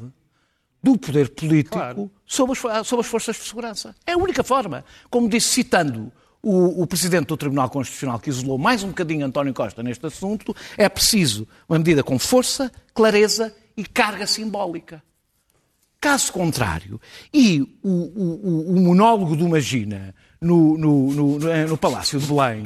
[0.83, 2.11] do poder político Claro.
[2.25, 3.95] sobre, as, sobre as forças de segurança.
[4.05, 4.83] É a única forma.
[5.09, 9.53] Como disse, citando o, o Presidente do Tribunal Constitucional, que isolou mais um bocadinho António
[9.53, 15.03] Costa neste assunto, é preciso uma medida com força, clareza e carga simbólica.
[15.99, 16.99] Caso contrário,
[17.31, 22.25] e o, o- o- o monólogo do Magina no, no- no- no- no Palácio de
[22.25, 22.63] Belém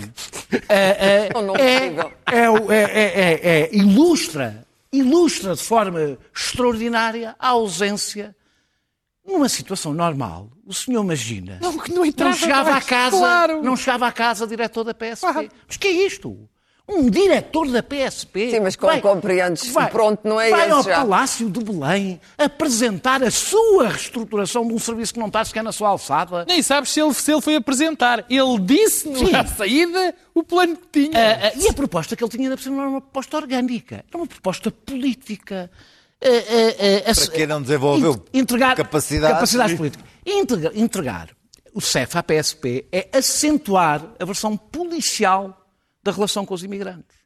[0.70, 1.96] é, é- Não, não é- é
[2.32, 8.34] é- é- é- é- ilustra, ilustra de forma extraordinária a ausência.
[9.28, 13.64] Numa situação normal, o senhor Magina Não, que não entrava chegava mais, à casa, claro.
[13.64, 15.20] não chegava à casa diretor da PSP.
[15.34, 15.50] Claro.
[15.68, 16.38] Mas que é isto?
[16.88, 18.52] Um diretor da PSP.
[18.52, 20.96] Sim, mas como compreendes, pronto, não é vai esse ao já.
[20.98, 25.72] Palácio de Belém apresentar a sua reestruturação de um serviço que não está sequer na
[25.72, 26.46] sua alçada.
[26.48, 28.24] Nem sabes se ele, se ele foi apresentar.
[28.30, 29.32] Ele disse Sim.
[29.32, 31.20] na saída o plano que tinha.
[31.20, 33.38] Ah, ah, e a proposta que ele tinha, ainda por cima, não era uma proposta
[33.38, 35.72] orgânica, era uma proposta política.
[36.24, 39.34] Ah, ah, ah, Para que não desenvolveu entregar capacidades?
[39.36, 40.06] capacidades políticas.
[40.24, 41.30] Entregar, entregar
[41.74, 45.65] o CEF à PSP é acentuar a versão policial
[46.06, 47.18] da relação com os imigrantes.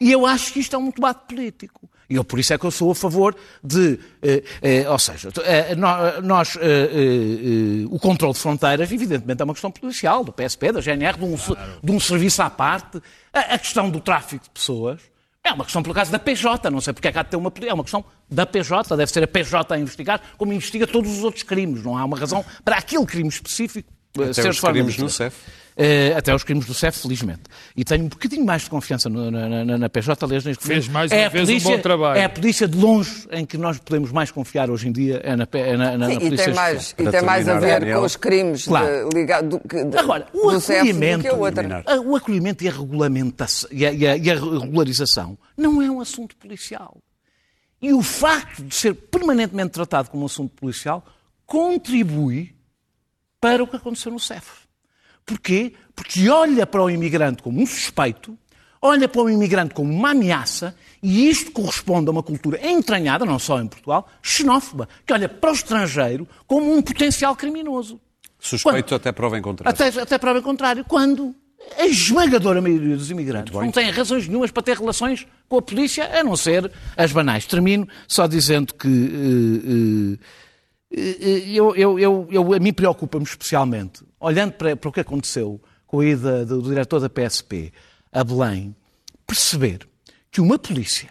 [0.00, 1.88] E eu acho que isto é um debate político.
[2.10, 3.98] E eu, por isso é que eu sou a favor de.
[4.20, 6.56] eh, eh, ou seja, eh, nó- nós.
[6.56, 10.80] eh, eh, eh, o controle de fronteiras, evidentemente, é uma questão policial, do PSP, da
[10.80, 13.00] GNR, de um, se- de um serviço à parte.
[13.32, 15.00] A, a questão do tráfico de pessoas
[15.42, 16.68] é uma questão, por acaso, da PJ.
[16.70, 17.52] Não sei porque é que há de ter uma.
[17.62, 18.96] É uma questão da PJ.
[18.96, 21.82] Deve ser a PJ a investigar, como investiga todos os outros crimes.
[21.84, 23.90] Não há uma razão para aquele crime específico.
[24.24, 25.08] Até ser os crimes no.
[25.08, 25.36] CEF.
[25.76, 27.42] Eh, até os crimes do CEF, felizmente.
[27.76, 30.86] E tenho um bocadinho mais de confiança no- na, na- na PJ, aliás, neste Fez
[30.86, 32.20] mais é uma a vez um polícia, bom trabalho.
[32.20, 35.34] É a polícia de longe em que nós podemos mais confiar hoje em dia, é
[35.34, 37.80] na, é na, na, na Sim, e polícia tem mais, e tem mais a ver
[37.80, 37.98] Daniel.
[37.98, 39.08] com os crimes Claro.
[39.08, 41.52] de, ligado, do, Agora, o do CEF do acolhimento, que a outra.
[41.54, 41.82] Terminar.
[41.86, 45.90] a- o acolhimento e a regulamentação e a, e a- e a regularização não é
[45.90, 46.98] um assunto policial.
[47.82, 51.04] E o facto de ser permanentemente tratado como um assunto policial
[51.44, 52.54] contribui
[53.40, 54.63] para o que aconteceu no CEF.
[55.24, 55.72] Porquê?
[55.94, 58.36] Porque olha para o imigrante como um suspeito,
[58.80, 63.38] olha para o imigrante como uma ameaça, e isto corresponde a uma cultura entranhada, não
[63.38, 68.00] só em Portugal, xenófoba, que olha para o estrangeiro como um potencial criminoso.
[68.38, 69.70] Suspeito até prova em contrário.
[69.72, 71.34] Até, até prova em contrário, quando
[71.78, 76.18] a esmagadora maioria dos imigrantes não tem razões nenhumas para ter relações com a polícia,
[76.18, 77.46] a não ser as banais.
[77.46, 80.26] Termino só dizendo que eh, eh,
[80.96, 86.00] eu, eu, eu, eu- a mim preocupa-me especialmente, olhando para, para o que aconteceu com
[86.00, 87.72] a ida do diretor da PSP
[88.12, 88.74] a Belém,
[89.26, 89.86] perceber
[90.30, 91.10] que uma polícia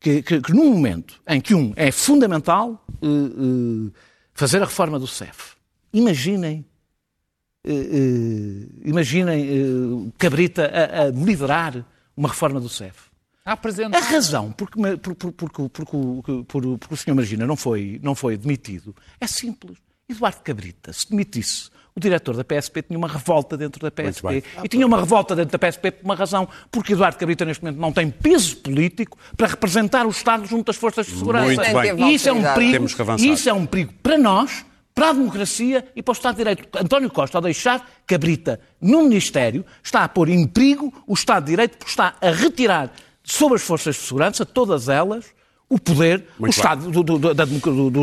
[0.00, 3.90] que, que, que num momento em que um é fundamental eh, eh,
[4.34, 5.54] fazer a reforma do CEF,
[5.92, 6.64] imaginem,
[7.64, 11.84] eh, eh, imaginem eh, Cabrita a, a liderar
[12.16, 13.05] uma reforma do CEF.
[13.46, 13.96] A apresentar.
[13.98, 17.14] A razão porque, porque- porque o- por- porque o Sr.
[17.14, 19.78] Margina não foi, não foi demitido é simples.
[20.08, 24.44] Eduardo Cabrita, se demitisse o diretor da PSP, tinha uma revolta dentro da PSP.
[24.62, 27.80] E tinha uma revolta dentro da PSP por uma razão, porque Eduardo Cabrita neste momento
[27.80, 31.46] não tem peso político para representar o Estado junto às forças de segurança.
[31.46, 32.10] Muito bem.
[32.10, 32.72] E isso é um perigo.
[32.72, 33.24] Temos que avançar.
[33.24, 36.38] E isso é um perigo para nós, para a democracia e para o Estado de
[36.38, 36.68] Direito.
[36.78, 41.50] António Costa, ao deixar Cabrita no Ministério, está a pôr em perigo o Estado de
[41.52, 42.92] Direito porque está a retirar
[43.26, 45.24] sobre as forças de segurança, todas elas,
[45.68, 46.60] o poder, o Muito bem.
[46.64, 47.34] Estado do- do-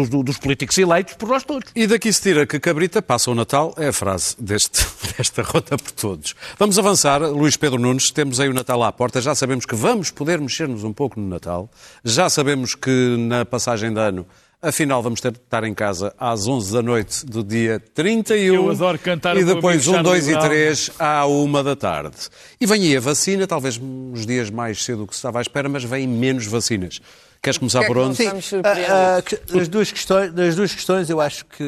[0.05, 1.71] do- dos políticos eleitos por nós todos.
[1.73, 4.85] E daqui se tira que Cabrita passa o Natal, é a frase deste,
[5.17, 6.35] desta rota por todos.
[6.59, 10.11] Vamos avançar, Luís Pedro Nunes, temos aí o Natal à porta, já sabemos que vamos
[10.11, 11.71] poder mexer-nos um pouco no Natal,
[12.03, 14.25] já sabemos que na passagem de ano,
[14.63, 18.53] afinal vamos ter de estar em casa às 11 da noite do dia 31.
[18.55, 20.57] Eu adoro cantar E depois amigo 1, 2 e Charlie Brown.
[20.65, 22.15] 3 à 1 da tarde.
[22.59, 25.41] E vem aí a vacina, talvez uns dias mais cedo do que se estava à
[25.41, 26.99] espera, mas vêm menos vacinas.
[27.41, 28.15] Queres começar que é por onde?
[28.15, 28.53] surpreendidos.
[28.89, 31.63] ah, que- das, duas questões, das duas questões, eu acho que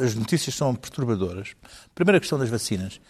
[0.00, 1.48] ah, as notícias são perturbadoras.
[1.94, 3.00] Primeira questão das vacinas.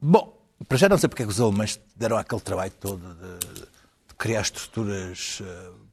[0.00, 0.36] Bom,
[0.68, 4.14] para já não sei porque é que os alemães deram aquele trabalho todo de, de
[4.18, 5.40] criar estruturas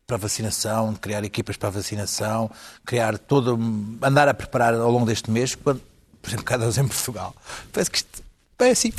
[0.09, 2.49] para vacinação, de criar equipas para vacinação,
[2.83, 3.53] criar todo,
[4.01, 5.79] andar a preparar ao longo deste mês, quando,
[6.19, 7.35] por exemplo, cada vez em Portugal.
[7.71, 8.23] Parece que isto
[8.59, 8.91] é assim.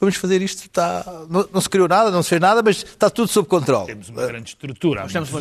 [0.00, 3.08] Vamos fazer isto, está, não, não se criou nada, não se fez nada, mas está
[3.08, 3.86] tudo sob controle.
[3.86, 5.02] Temos uma grande estrutura.
[5.02, 5.38] há temos uma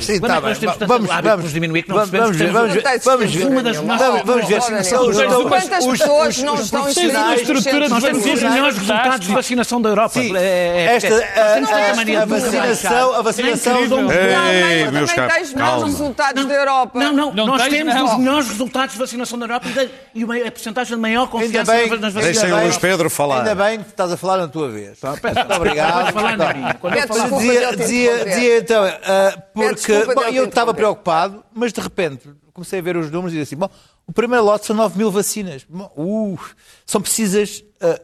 [0.00, 0.86] sim, Quando tá é bem.
[0.86, 3.46] Vamos, vamos, diminuir que não vamos, vamos ver, vamos ver, vamos ver.
[3.46, 4.62] Uma das Vamos- maiores- Vamos ver.
[4.84, 6.96] São os- Quantas os- pessoas os- não os estão nos
[7.40, 10.20] estrutura Nós temos os melhores resultados de vacinação da Europa.
[10.20, 15.70] Sim, É- é- esta, a, vacinação, a vacinação Ei, Não, meus caros, tens calma.
[15.78, 16.98] maus resultados da Europa.
[16.98, 19.68] Não, não, Não nós temos os melhores resultados de vacinação da Europa
[20.14, 22.58] e, a porcentagem de maior confiança nas nas Deixem vacinas.
[22.60, 23.38] o Luís Pedro falar.
[23.38, 24.98] Ainda bem que estás a falar na tua vez.
[25.02, 26.02] Muito obrigado.
[26.02, 26.74] Pode falar na minha.
[26.74, 27.38] Quando eu Peço falar-.
[27.38, 32.82] Dizia, dizia, dizia então, ah, porque bom, eu estava preocupado, mas de repente comecei a
[32.82, 33.70] ver os números e disse assim: bom,
[34.06, 35.66] o primeiro lote são 9 mil vacinas.
[35.96, 36.38] Uh,
[36.84, 38.00] são precisas ah,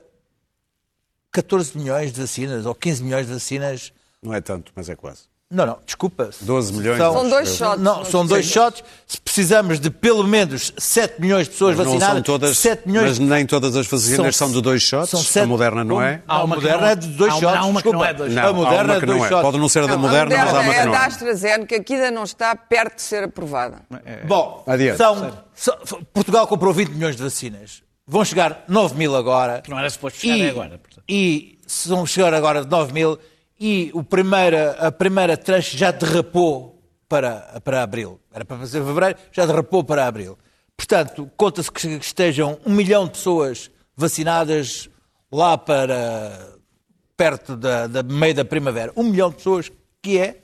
[1.33, 3.93] 14 milhões de vacinas ou 15 milhões de vacinas.
[4.23, 5.23] Não é tanto, mas é quase.
[5.51, 6.29] Não, não, desculpa.
[6.43, 7.81] 12 milhões, São acho dois shots.
[7.83, 8.85] Não, são dois shots.
[9.07, 12.87] Se precisamos de pelo menos 7 milhões de pessoas Mas não vacinadas, são todas, 7
[12.87, 15.09] milhões mas nem todas as vacinas são, São- de dois shots.
[15.09, 16.23] são a sete- moderna não é?
[16.29, 17.45] A moderna não- é de dois shots.
[17.57, 18.07] há uma que não desculpa.
[18.09, 19.29] é dois Não, a moderna é que dois não é.
[19.31, 19.43] shots.
[19.43, 21.07] Pode não ser da Não, moderna, a mas há uma que é não da é.
[21.07, 23.81] AstraZeneca que ainda não está perto de ser aprovada.
[24.27, 24.99] Bom, Adiante.
[24.99, 25.79] são, são-
[26.13, 27.83] Portugal comprou 20 milhões de vacinas.
[28.07, 29.63] Vão chegar 9 mil agora.
[29.63, 31.05] Que não era suposto chegar e, agora, portanto.
[31.09, 33.19] E se vão chegar agora 9 mil
[33.61, 38.21] e o primeira, a primeira tranche já derrapou para, para abril.
[38.33, 40.39] Era para fazer fevereiro, já derrapou para abril.
[40.77, 44.89] Portanto, conta-se que estejam um milhão de pessoas vacinadas
[45.33, 46.57] lá para
[47.17, 48.93] perto da, da meio da primavera.
[48.97, 50.37] Um milhão de pessoas, que é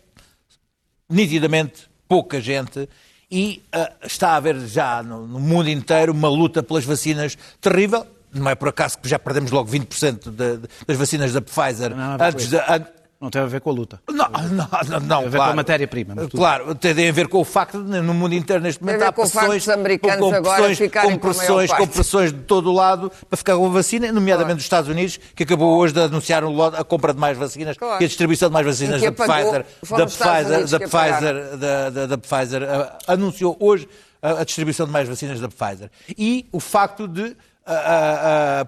[1.08, 2.88] nitidamente pouca gente
[3.30, 8.06] e ah, está a haver já no, no mundo inteiro uma luta pelas vacinas terrível.
[8.32, 11.94] Não é por acaso que já perdemos logo 20% de- de- das vacinas da Pfizer
[11.94, 12.56] Não, não, antes de.
[12.56, 12.86] an-
[13.24, 14.00] Não tem a ver com a luta.
[14.06, 15.30] não, não, não, não Tem a ver claro.
[15.30, 16.14] com a matéria-prima.
[16.28, 19.10] Claro, tem a ver com o facto de no mundo inteiro neste momento Tem a
[19.10, 22.74] ver há pressões, americanos com, com agora pressões, com pressões, com pressões de todo o
[22.74, 26.44] lado para ficar com a vacina, nomeadamente dos Estados Unidos, que acabou hoje de anunciar
[26.44, 28.02] um lote- a compra de mais vacinas Claro.
[28.02, 29.64] e a distribuição de mais vacinas da Pfizer,
[29.96, 30.78] da Pfizer, da.
[30.80, 32.62] Pfizer, da, da- da Pfizer,
[33.06, 33.88] anunciou hoje
[34.22, 35.90] a, a distribuição de mais vacinas da Pfizer.
[36.18, 37.34] E o facto de,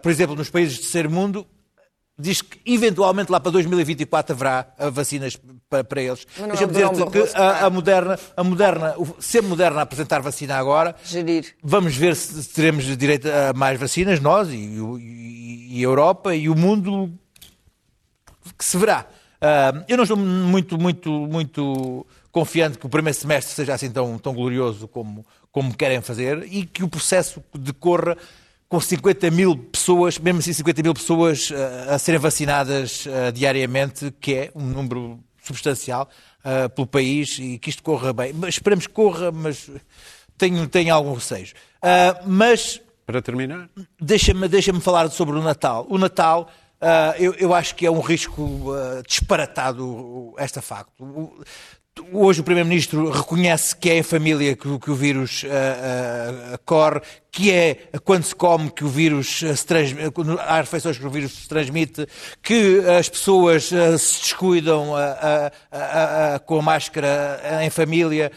[0.03, 1.47] por exemplo, nos países de terceiro mundo,
[2.19, 6.27] diz que eventualmente lá para 2024 haverá ah, vacinas para, para eles.
[6.37, 10.57] Deixa-me dizer-te um que a, a Moderna, a Moderna, o- se a Moderna apresentar vacina
[10.57, 11.55] agora, Gerir.
[11.63, 16.49] vamos ver se teremos direito a mais vacinas, nós e, e- e a Europa e
[16.49, 17.13] o mundo
[18.59, 19.07] que se verá.
[19.41, 24.19] Ah, eu não estou muito, muito, muito confiante que o primeiro semestre seja assim tão,
[24.19, 28.17] tão glorioso como, como querem fazer e que o processo decorra
[28.69, 34.13] com 50 mil pessoas, mesmo assim 50 mil pessoas ah, a serem vacinadas ah, diariamente,
[34.21, 36.09] que é um número substancial
[36.45, 38.33] ah, pelo país e que isto corra bem.
[38.33, 39.71] Mas esperemos que corra, mas
[40.37, 41.49] tenho, tenho algum receio.
[42.27, 43.69] Mas Para terminar,
[44.01, 45.87] Deixa-me deixa falar sobre o Natal.
[45.89, 46.51] O Natal,
[46.81, 50.93] ah, eu, eu acho que é um risco ah, disparatado esta facto.
[51.05, 51.43] O-
[52.13, 57.01] Hoje o Primeiro-Ministro reconhece que é em família que, que o vírus ah, ah, corre,
[57.33, 61.11] que é quando se come que o vírus ah, se transmite, há refeições que o
[61.11, 62.07] vírus se transmite,
[62.43, 64.93] que as pessoas ah, se descuidam
[66.45, 68.31] com a máscara em família,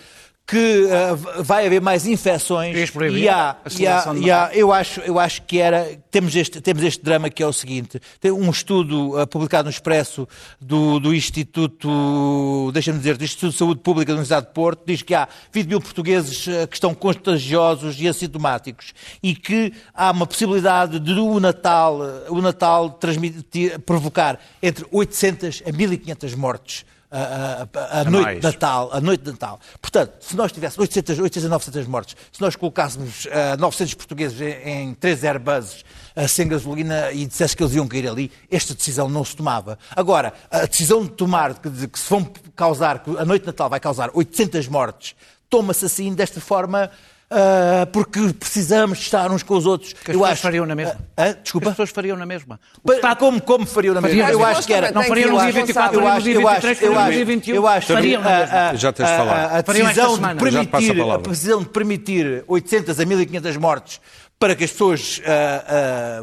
[0.49, 2.75] que uh, vai haver mais infecções
[3.19, 6.81] e há, e há, e há- eu acho eu acho que era temos este temos
[6.83, 10.27] este drama que é o seguinte tem um estudo uh, publicado no Expresso
[10.59, 15.03] do, do Instituto deixa-me dizer do Instituto de Saúde Pública da Universidade de Porto diz
[15.03, 20.25] que há 20 mil portugueses uh, que estão contagiosos e assintomáticos e que há uma
[20.25, 28.01] possibilidade de o Natal o Natal transmitir provocar entre 800 a 1500 mortes a, a-
[28.01, 28.38] a noite mais.
[28.39, 29.60] de Natal, a noite de Natal.
[29.82, 34.39] Portanto, se nós tivéssemos 800, 800 a 900 mortes, se nós colocássemos ah, 900 portugueses
[34.39, 35.84] em, em três Airbuses
[36.16, 39.78] ah, sem gasolina e dissesse que eles iam cair ali, esta decisão não se tomava.
[39.95, 43.47] Agora, a decisão de tomar, que, de que se vão causar, que a noite de
[43.47, 45.16] Natal vai causar 800 mortes,
[45.49, 46.91] toma-se assim, desta forma,
[47.32, 49.93] ah, porque precisamos estar uns com os outros.
[49.93, 50.97] Que as pessoas fariam na mesma.
[51.15, 51.67] Ah, Que desculpa?
[51.69, 52.59] As pessoas fariam na mesma.
[52.84, 54.23] O Pa- Estado Como, como fariam na mesma?
[54.23, 54.39] Fariam.
[54.39, 54.91] Eu acho que era.
[54.91, 56.77] Não fariam eu no dia acho- 24, eu fariam no acho- dia eu acho- 23,
[56.82, 57.55] eu fariam no acho- dia 21.
[57.55, 58.77] Eu acho que Fariam na mesma.
[58.77, 64.01] Já tens de a- decisão de permitir, a decisão de permitir 800 a 1500 mortes
[64.39, 65.21] para que as pessoas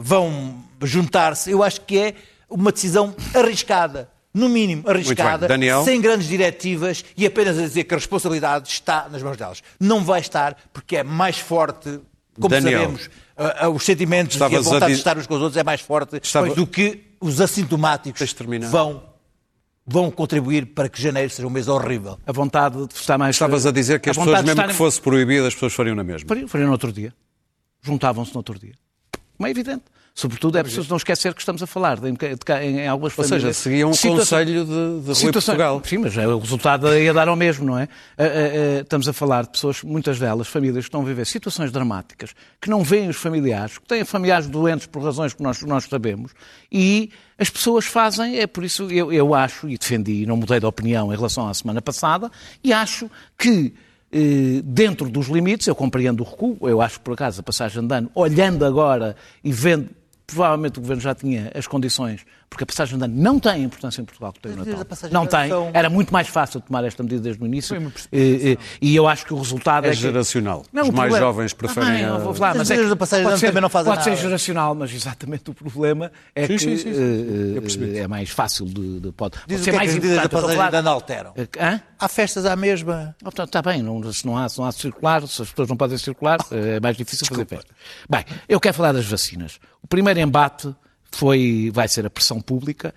[0.01, 2.15] vão juntar-se, eu acho que é
[2.49, 4.09] uma decisão arriscada.
[4.39, 5.83] No mínimo, arriscada, Daniel?
[5.85, 9.63] sem grandes diretivas e apenas a dizer que a responsabilidade está nas mãos delas.
[9.81, 12.01] Não vai estar porque é mais forte,
[12.35, 12.81] como Daniel.
[12.83, 15.41] sabemos, ah, ah, os sentimentos e a Estavas a vontade de estar uns com os
[15.41, 18.21] outros é mais forte Estava- do que os assintomáticos
[18.71, 19.03] vão,
[19.87, 22.19] vão contribuir para que janeiro seja um mês horrível.
[22.27, 23.37] A vontade de estar mais.
[23.37, 25.97] Estavas a dizer que as vontade pessoas, mesmo estarem- que fosse proibido, as pessoas fariam
[25.97, 26.29] na mesma.
[26.29, 27.15] Fariam, fariam no outro dia.
[27.83, 28.75] Juntavam-se no outro dia.
[29.37, 29.85] Como é evidente.
[30.19, 33.23] Sobretudo é preciso não esquecer que estamos a falar de, de, em, em algumas Ou
[33.23, 33.43] famílias.
[33.43, 35.83] seja, seguia um conselho de, de Rui Portugal.
[35.85, 37.87] Sim, mas é, o resultado ia dar ao mesmo, não é?
[38.17, 41.27] Ah, ah, ah, Estamos a falar de pessoas, muitas delas, famílias que estão a viver
[41.27, 45.61] situações dramáticas, que não veem os familiares, que têm familiares doentes por razões que nós,
[45.61, 46.33] nós sabemos,
[46.73, 50.59] e as pessoas fazem, é por isso eu, eu acho, e defendi, e não mudei
[50.59, 52.33] de opinião em relação à semana passada,
[52.65, 53.75] e acho que
[54.65, 57.95] dentro dos limites, eu compreendo o recuo, eu acho que por acaso a passagem de
[57.95, 59.15] ano, olhando agora
[59.45, 59.91] e vendo,
[60.27, 64.01] provavelmente o Governo já tinha as condições, porque a passagem de ano não tem importância
[64.01, 64.87] em Portugal que tem o Natal.
[65.13, 65.49] Não tem.
[65.49, 67.79] são- Era muito mais fácil tomar esta medida desde o início.
[67.79, 69.97] Uma Eh, eh, E eu acho que o resultado É é, que...
[69.99, 70.65] geracional.
[70.73, 72.97] Não, Os mais problema- jovens preferem Ah, eu vou falar, As mas é que da
[72.97, 74.23] passagem de pode ser- também não fazem Pode ser nada.
[74.23, 77.95] geracional, mas exatamente o problema é Sim, que sim, sim, sim.
[77.97, 79.01] eh, é mais fácil de...
[79.01, 80.89] de pode, Diz pode ser que é que mais as medidas da passagem de ano
[80.91, 81.35] alteram.
[81.61, 81.81] Hã?
[81.99, 83.15] Há festas à mesma.
[83.27, 85.69] Está tá bem, não, se, não há, se não há de circular, se as pessoas
[85.69, 87.73] não podem circular, é mais difícil fazer festa.
[88.09, 89.59] Bem, eu quero falar das vacinas.
[89.87, 90.75] O primeiro embate
[91.13, 92.93] foi, vai ser a pressão pública.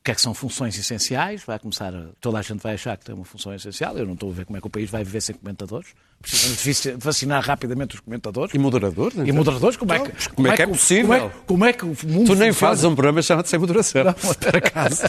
[0.00, 1.42] O que é que são funções essenciais?
[1.44, 3.98] Vai começar, a- toda a gente vai achar que tem uma função essencial.
[3.98, 5.88] Eu não estou a ver como é que o país vai viver sem comentadores.
[6.22, 8.54] Precisamos vacinar rapidamente os comentadores.
[8.54, 9.12] E moderador?
[9.26, 11.06] E moderadores, como é que, como é que é o- possível?
[11.06, 14.04] Como é, como é que o mundo Tu nem fazes um programa chamado Sem Moderação.
[14.04, 15.02] Não, por acaso.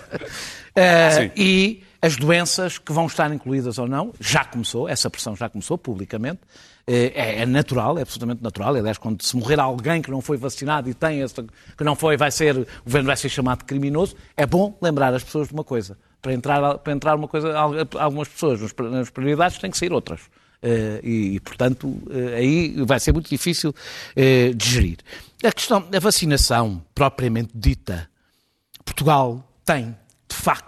[1.14, 1.32] Sim.
[1.38, 5.78] e as doenças que vão estar incluídas ou não, já começou, essa pressão já começou
[5.78, 6.42] publicamente.
[6.88, 8.74] Eh, É, é natural, é absolutamente natural.
[8.76, 11.44] Aliás, quando se morrer alguém que não foi vacinado e tem essa,
[11.78, 15.14] que não foi, vai ser, o governo vai ser chamado de criminoso, é bom lembrar
[15.14, 15.98] as pessoas de uma coisa.
[16.22, 17.54] Para entrar, para entrar uma coisa,
[18.00, 20.22] algumas pessoas nas- prioridades têm que sair outras.
[20.62, 23.76] Eh, e, e, portanto, eh, aí vai ser muito difícil
[24.16, 24.98] eh, de gerir.
[25.44, 28.10] A questão da vacinação, propriamente dita,
[28.84, 29.96] Portugal tem,
[30.28, 30.67] de facto,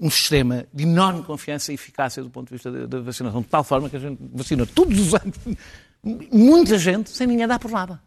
[0.00, 3.48] um sistema de enorme confiança e eficácia do ponto de vista da, da vacinação, de
[3.48, 5.36] tal forma que a gente vacina todos os anos
[6.32, 8.00] muita gente sem ninguém dar por nada.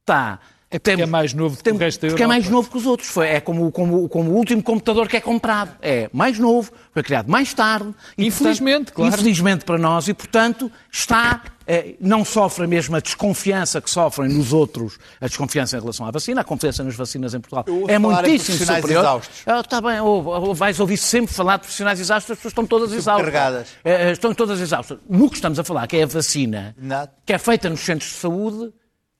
[0.00, 0.40] Está.
[0.72, 2.38] É porque é mais novo do que o resto da Porque é Europa.
[2.38, 3.08] mais novo que os outros.
[3.08, 5.72] Foi, é como, como, como o último computador que é comprado.
[5.82, 7.92] É mais novo, foi criado mais tarde.
[8.16, 9.14] e, Infelizmente, portanto, claro.
[9.14, 14.52] Infelizmente para nós e, portanto, está, eh, não sofre a mesma desconfiança que sofrem nos
[14.52, 18.44] outros, a desconfiança em relação à vacina, a confiança nas vacinas em Portugal é muitíssimo
[18.58, 19.02] profissionais superior.
[19.02, 19.40] exaustos.
[19.46, 22.64] Ah, Está bem, ou, ou vais ouvir sempre falar de profissionais exaustos, as pessoas estão
[22.64, 23.24] todas exaustas.
[23.26, 23.68] Subcarregadas.
[23.84, 24.98] Eh, estão todas exaustas.
[25.08, 27.10] No que estamos a falar, que é a vacina, Nada.
[27.26, 28.72] que é feita nos centros de saúde,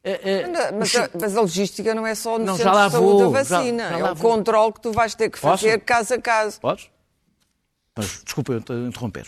[0.03, 2.93] eh, eh, Mas a, mas a logística não é só no Não, centro já de
[2.93, 3.89] saúde vou, da já- vacina.
[3.91, 4.31] já é lá o vou.
[4.31, 5.65] controle que tu vais ter que Posso?
[5.65, 6.61] fazer caso a caso.
[6.61, 6.89] Podes?
[7.99, 9.27] Mas, desculpa, eu te- interromper.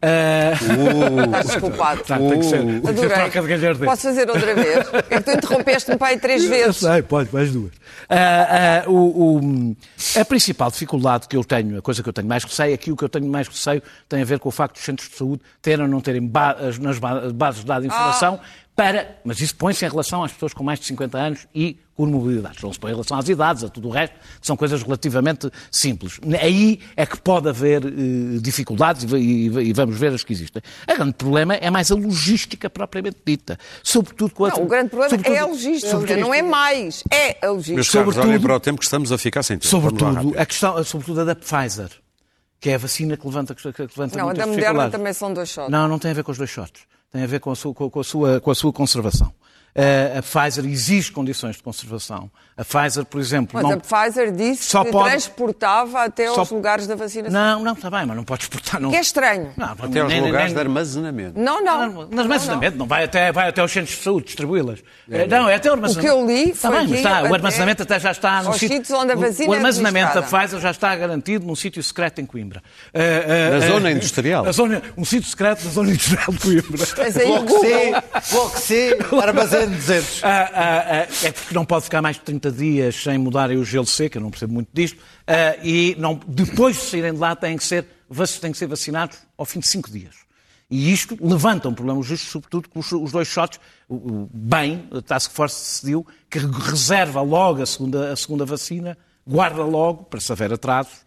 [0.00, 0.52] Ah,
[1.24, 2.02] Estás desculpado.
[2.04, 2.58] tá, tem que ser.
[2.58, 3.08] Tem que ser Adorei.
[3.16, 3.84] troca de galhardeiro.
[3.86, 4.86] Posso fazer outra vez?
[5.10, 6.76] É que tu interrompeste-me para aí três vezes.
[6.76, 7.72] sei, pode, mais duas.
[8.08, 9.76] Ah, ah, o- o-
[10.20, 12.96] a principal dificuldade que eu tenho, a coisa que eu tenho mais receio, aqui o
[12.96, 15.42] que eu tenho mais receio tem a ver com o facto dos centros de saúde
[15.62, 18.38] terem ou não terem ba- as- nas ba- bases de dados de informação
[18.74, 19.18] para.
[19.24, 22.62] Mas isso põe-se em relação às pessoas com mais de 50 anos e com mobilidades.
[22.62, 25.50] Não se põe em relação às idades, a tudo o resto, que são coisas relativamente
[25.70, 26.18] simples.
[26.40, 27.90] Aí é que pode haver eh,
[28.40, 30.62] dificuldades e, e- e vamos ver as que existem.
[30.90, 33.58] O grande problema é mais a logística propriamente dita.
[33.82, 34.48] Sobretudo com a.
[34.50, 37.04] Não, o grande problema sobretudo- é a logística, sobretudo- não é mais.
[37.10, 37.74] É a Meus logística.
[37.74, 39.66] caros, Sobretudo- olhem para o tempo que estamos a ficar sem tempo.
[39.68, 41.90] Sobretudo, a questão, sobretudo a da Pfizer,
[42.58, 45.50] que é a vacina que levanta, que levanta Não, a da Moderna também são dois
[45.50, 45.70] shots.
[45.70, 46.82] Não, não tem a ver com os dois shots.
[47.12, 49.30] Tem a ver com a sua, com a sua, com a sua conservação.
[49.74, 52.30] A Pfizer exige condições de conservação.
[52.54, 53.72] A Pfizer, por exemplo, Mas não...
[53.72, 57.32] a Pfizer disse Só que pode- transportava até Só- aos lugares da vacinação.
[57.40, 58.78] Não, não, está bem, mas não pode exportar.
[58.78, 58.90] Não.
[58.90, 59.50] Que é estranho.
[59.56, 61.40] Não, Até aos nem- lugares nem- de armazenamento.
[61.40, 61.88] Não, não.
[61.90, 64.80] Não, mas armazenamento não, vai, até, vai até aos centros de saúde distribuí-las.
[65.10, 66.14] Eh, Não, é até o armazenamento.
[66.14, 68.42] O que eu li Está foi bem, mas que está, o armazenamento até já está
[68.42, 68.68] no sítio.
[68.76, 70.42] sítios onde a vacina O é armazenamento da administrada.
[70.44, 72.62] Pfizer já está garantido num sítio secreto em Coimbra.
[72.92, 74.44] Eh, eh, Na eh, zona industrial.
[74.44, 76.86] na zona- um sítio secreto na zona industrial de Coimbra.
[76.98, 77.90] Mas aí o Bloco Google, C,
[78.30, 78.96] Bloco C,
[79.62, 80.24] armazém 200.
[80.24, 83.64] Ah, ah, ah, é porque não pode ficar mais de 30 dias sem mudarem o
[83.64, 87.36] gelo seco, eu não percebo muito disto, ah, e não, depois de saírem de lá
[87.36, 87.86] têm que, ser,
[88.40, 90.14] têm que ser vacinados ao fim de 5 dias.
[90.70, 93.60] E isto levanta um problema justo, sobretudo com os, dois shots.
[94.32, 98.96] Bem, a Task Force decidiu que reserva logo a segunda, a segunda vacina,
[99.26, 101.00] guarda logo, para se haver atrasos.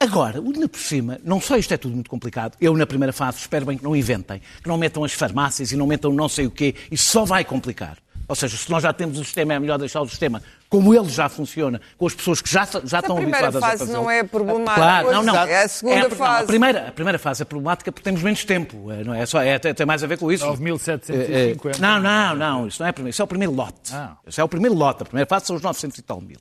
[0.00, 3.38] Agora, ainda por cima, não só isto é tudo muito complicado, eu na primeira fase
[3.38, 6.46] espero bem que não inventem, que não metam as farmácias e não metam não sei
[6.46, 7.96] o quê, isso só vai complicar.
[8.26, 11.08] Ou seja, se nós já temos o sistema, é melhor deixar o sistema como ele
[11.08, 13.92] já funciona, com as pessoas que já, já estão primeira habituadas fase a fazer.
[13.92, 14.74] não é problemática.
[14.74, 15.36] Claro, não, não.
[15.36, 16.42] É a segunda não, fase.
[16.42, 18.90] a, primeira, a primeira fase é problemática porque temos menos tempo.
[18.90, 20.44] é, Não é, só, é, tem, tem mais a ver com isso.
[20.44, 21.10] 9.750.
[21.10, 22.66] É, é, Não, não, não.
[22.66, 23.10] Isso não é primeiro.
[23.10, 23.92] Isso é o primeiro lote.
[23.94, 24.16] Ah.
[24.26, 25.02] Isso é o primeiro lote.
[25.02, 26.38] A primeira fase são os 900 e tal mil.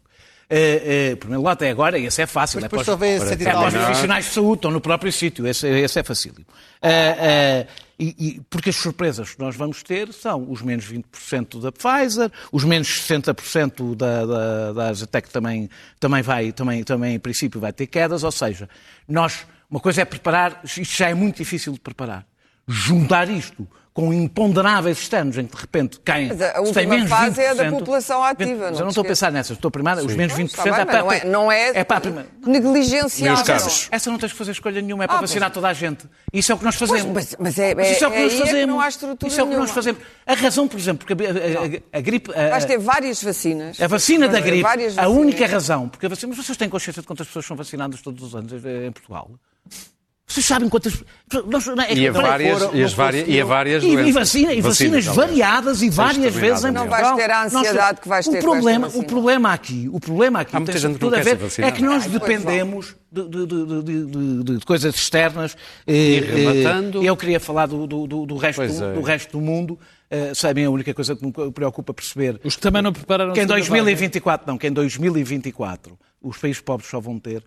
[0.55, 2.57] É, é, o primeiro lote é agora e esse é fácil.
[2.57, 2.99] Mas é depois para só os-
[3.47, 5.47] é para os profissionais de saúde, estão no próprio sítio.
[5.47, 6.45] Esse, esse é facílimo.
[6.81, 7.67] É, é,
[7.99, 12.31] e, e- porque as surpresas que nós vamos ter são os menos 20% da Pfizer,
[12.51, 17.73] os menos 60% da, da, da Azatec também, também vai, também, também em princípio vai
[17.73, 18.69] ter quedas, ou seja,
[19.07, 22.25] nós, uma coisa é preparar, isto já é muito difícil de preparar.
[22.67, 26.29] Juntar isto com imponderáveis externos em que de repente caem.
[26.29, 28.81] Mas a tem última menos fase é a da 20%, população ativa, Mas não eu
[28.81, 31.03] não estou a pensar nessas, estou a primeiro, os menos 20% Está bem, é para,
[31.03, 32.27] não é, não é, é para a primeira.
[32.43, 33.35] negligenciável.
[33.35, 33.87] Meus caros.
[33.91, 36.05] Essa não tens que fazer escolha nenhuma, é para Ah, vacinar mas- toda a gente.
[36.33, 37.05] Isso é o que nós fazemos.
[37.13, 38.67] mas- mas é- Mas isso é o que é- nós é que fazemos.
[38.67, 40.01] não há estrutura Isso é o que nós fazemos.
[40.25, 41.35] A razão, por exemplo, porque a, a-
[41.95, 42.31] a- a gripe.
[42.31, 43.79] a- Vais ter várias vacinas.
[43.79, 44.67] a vacina da gripe,
[44.97, 48.01] a única razão, porque a vacina, mas vocês têm consciência de quantas pessoas são vacinadas
[48.01, 49.29] todos os anos em Portugal?
[50.25, 51.03] Vocês sabem quantas.
[51.47, 53.83] Nós, não é- E a não é- várias, foram- e as várias, e a várias
[53.83, 54.13] e, e, doenças.
[54.13, 55.15] vacina, e vacinas, aliás.
[55.17, 57.17] variadas e várias vezes em Não vais Portugal.
[57.17, 58.87] ter a ansiedade Nós- que vais ter o problema.
[58.93, 62.95] O problema aqui, o problema aqui Há muita gente a ver, é que nós dependemos
[63.11, 65.57] de, de- de- de- de- de coisas externas.
[65.85, 68.67] E, rematando- Eu queria falar do, do- do- do resto, é.
[68.93, 69.77] do resto do mundo.
[70.09, 73.39] Eh, sabem, a única coisa que me preocupa perceber Os que também não prepararam que
[73.39, 77.43] em a segunda 2024, não, que em 2024 os países pobres só vão ter,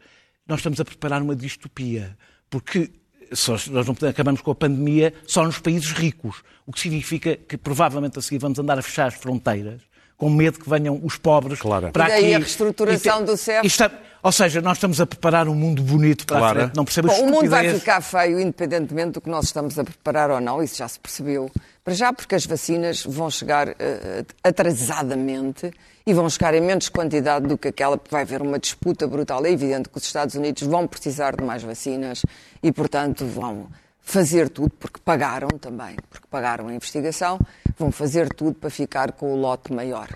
[0.46, 2.16] nós estamos a preparar uma distopia,
[2.50, 2.90] porque
[3.70, 8.18] nós não acabamos com a pandemia só nos países ricos, o que significa que provavelmente
[8.18, 9.82] a seguir vamos andar a fechar as fronteiras
[10.16, 11.90] com medo que venham os pobres Claro.
[11.92, 12.34] para E daí aqui.
[12.34, 13.66] a reestruturação E do CEF.
[13.66, 13.90] está-
[14.22, 16.58] ou seja, nós estamos a preparar um mundo bonito para Claro.
[16.58, 16.76] a frente.
[16.76, 20.30] Não percebo Bom, o mundo vai ficar feio, independentemente do que nós estamos a preparar
[20.30, 21.50] ou não, isso já se percebeu.
[21.84, 25.70] Para já, porque as vacinas vão chegar eh, atrasadamente
[26.06, 29.44] e vão chegar em menos quantidade do que aquela, vai haver uma disputa brutal.
[29.46, 32.22] É evidente que os Estados Unidos vão precisar de mais vacinas
[32.62, 33.68] e, portanto, vão
[34.08, 37.40] fazer tudo, porque pagaram também, porque pagaram a investigação,
[37.76, 40.08] vão fazer tudo para ficar com o lote maior.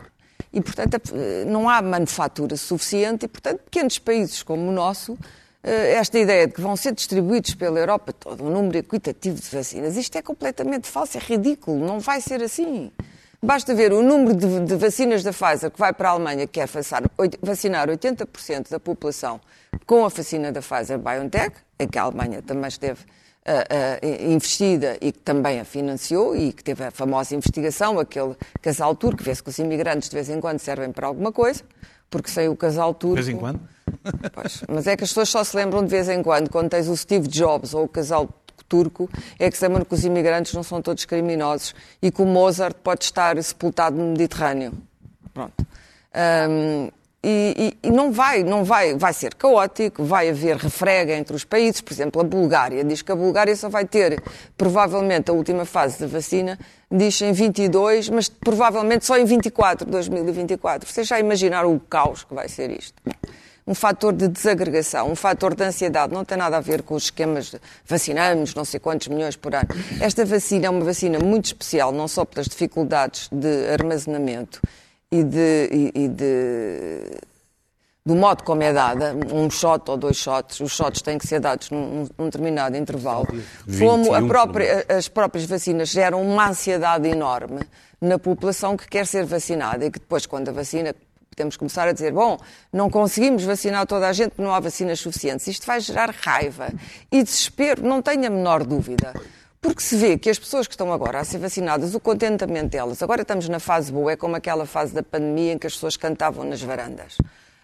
[0.52, 1.00] E, portanto,
[1.48, 5.18] não há manufatura suficiente e, portanto, pequenos países como o nosso,
[5.62, 9.48] eh, esta ideia de que vão ser distribuídos pela Europa todo um número equitativo de
[9.48, 12.92] vacinas, isto é completamente falso, é ridículo, não vai ser assim.
[13.42, 16.60] Basta ver o número de, de vacinas da Pfizer que vai para a Alemanha, que
[16.60, 19.40] quer vacinar, oit- vacinar 80% da população
[19.84, 23.00] com a vacina da Pfizer-BioNTech, em que a Alemanha também esteve
[24.28, 29.18] investida e que também a financiou e que teve a famosa investigação, aquele casal turco,
[29.18, 31.62] que vê-se que os imigrantes de vez em quando servem para alguma coisa,
[32.10, 33.16] porque sem o casal turco...
[33.16, 33.60] De vez em quando?
[34.32, 36.86] Pois, mas é que as pessoas só se lembram de vez em quando, quando tens
[36.86, 38.28] o Steve Jobs ou o casal
[38.68, 42.26] turco, é que se lembram que os imigrantes não são todos criminosos e que o
[42.26, 44.72] Mozart pode estar sepultado no Mediterrâneo.
[45.34, 45.66] Pronto.
[46.48, 46.88] Hum,
[47.22, 51.44] e, e- e não vai, não vai, vai ser caótico, vai haver refrega entre os
[51.44, 51.80] países.
[51.80, 54.22] Por exemplo, a Bulgária diz que a Bulgária só vai ter,
[54.56, 56.58] provavelmente, a última fase da vacina,
[56.90, 60.88] diz em 22, mas provavelmente só em 24, 2024.
[60.90, 62.94] Vocês já imaginaram o caos que vai ser isto?
[63.66, 67.04] um fator de desagregação, um fator de ansiedade, não tem nada a ver com os
[67.04, 69.68] esquemas de vacinamos não sei quantos milhões por ano.
[70.00, 74.60] Esta vacina é uma vacina muito especial, não só pelas dificuldades de armazenamento
[75.10, 77.20] e de, e, e de
[78.04, 81.38] do modo como é dada, um shot ou dois shots, os shots têm que ser
[81.38, 83.26] dados num, num determinado intervalo,
[83.78, 87.60] como a 21 própria, as próprias vacinas geram uma ansiedade enorme
[88.00, 90.94] na população que quer ser vacinada e que depois, quando a vacina
[91.48, 92.38] que começar a dizer, bom,
[92.72, 95.46] não conseguimos vacinar toda a gente porque não há vacinas suficientes.
[95.46, 96.68] Isto vai gerar raiva
[97.10, 99.14] e desespero, não tenho a menor dúvida.
[99.60, 103.02] Porque se vê que as pessoas que estão agora a ser vacinadas, o contentamento delas,
[103.02, 105.98] agora estamos na fase boa, é como aquela fase da pandemia em que as pessoas
[105.98, 107.18] cantavam nas varandas.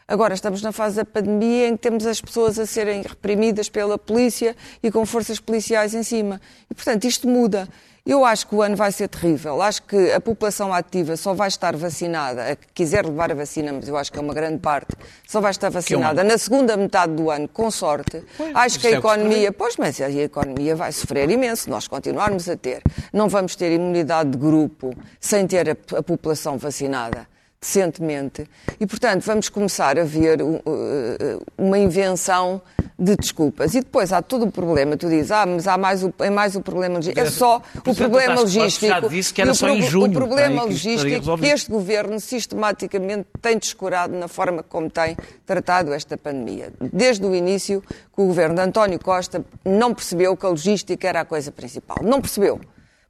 [0.07, 3.97] Agora estamos na fase da pandemia em que temos as pessoas a serem reprimidas pela
[3.97, 6.41] polícia e com forças policiais em cima.
[6.71, 7.67] E, portanto, isto muda.
[8.07, 9.61] Eu acho que o ano vai ser terrível.
[9.61, 13.73] Acho que a população ativa só vai estar vacinada, a que quiser levar a vacina,
[13.73, 14.95] mas eu acho que é uma grande parte,
[15.27, 18.23] só vai estar vacinada na segunda metade do ano, com sorte.
[18.37, 22.49] Pois, acho que a é economia, pois, mas a economia vai sofrer imenso, nós continuarmos
[22.49, 22.81] a ter.
[23.13, 27.27] Não vamos ter imunidade de grupo sem ter a, a população vacinada
[27.61, 28.49] decentemente.
[28.79, 30.63] E, portanto, vamos começar a ver uh, uh,
[31.59, 32.61] uma invenção
[32.99, 33.75] de desculpas.
[33.75, 34.97] E depois há todo o problema.
[34.97, 37.21] Tu dizes, ah, mas há mais o, é mais o problema logístico.
[37.27, 38.87] É só o problema logístico.
[38.87, 41.19] já disse que era o só em junho, O problema que isto estaria logístico que
[41.19, 41.55] resolvido.
[41.55, 46.73] este governo sistematicamente tem descurado na forma como tem tratado esta pandemia.
[46.81, 51.21] Desde o início, que o governo de António Costa não percebeu que a logística era
[51.21, 51.99] a coisa principal.
[52.03, 52.61] Não percebeu.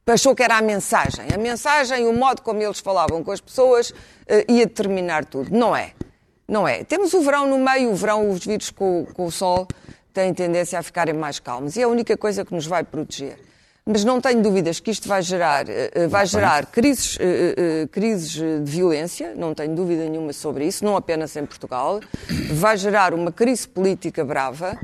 [0.09, 1.27] Achou que era a mensagem.
[1.35, 3.93] A mensagem e o modo como eles falavam com as pessoas
[4.29, 5.51] eh, ia determinar tudo.
[5.51, 5.95] Não é.
[6.47, 6.85] Não é.
[6.85, 9.67] Temos o verão no meio, o verão, os vírus com, com o sol
[10.15, 11.75] têm tendência a ficarem mais calmos.
[11.75, 13.37] E é a única coisa que nos vai proteger.
[13.85, 17.19] Mas não tenho dúvidas que isto vai gerar, eh, eh, vai gerar crises,
[17.91, 21.99] crises de violência, não tenho dúvida nenhuma sobre isso, não apenas em Portugal.
[22.53, 24.79] Vai gerar uma crise política brava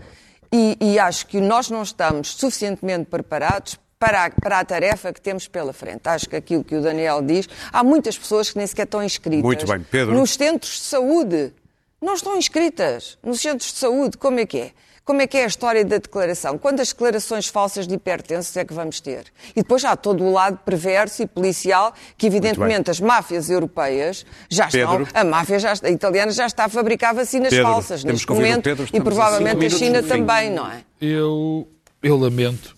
[0.52, 5.20] e, e acho que nós não estamos suficientemente preparados para a, para a tarefa que
[5.20, 6.00] temos pela frente.
[6.09, 9.44] Acho que aquilo que o Daniel diz, há muitas pessoas que nem sequer estão inscritas.
[9.44, 10.12] Muito bem, Pedro.
[10.16, 11.53] Nos centros de saúde.
[12.00, 13.16] Não estão inscritas.
[13.22, 14.70] Nos centros de saúde, como é que é?
[15.05, 16.59] Como é que é a história da declaração?
[16.59, 19.24] Quantas declarações falsas de hipertensos é que vamos ter?
[19.55, 24.66] E depois há todo o lado perverso e policial que, evidentemente, as máfias europeias já
[24.68, 25.03] Pedro.
[25.05, 25.20] estão.
[25.20, 28.32] A máfia já, está- a italiana já está a fabricar vacinas Pedro, falsas temos neste
[28.32, 28.62] momento.
[28.64, 30.82] Pedro, e provavelmente a China também, não é?
[31.00, 31.68] Eu,
[32.03, 32.76] eu lamento,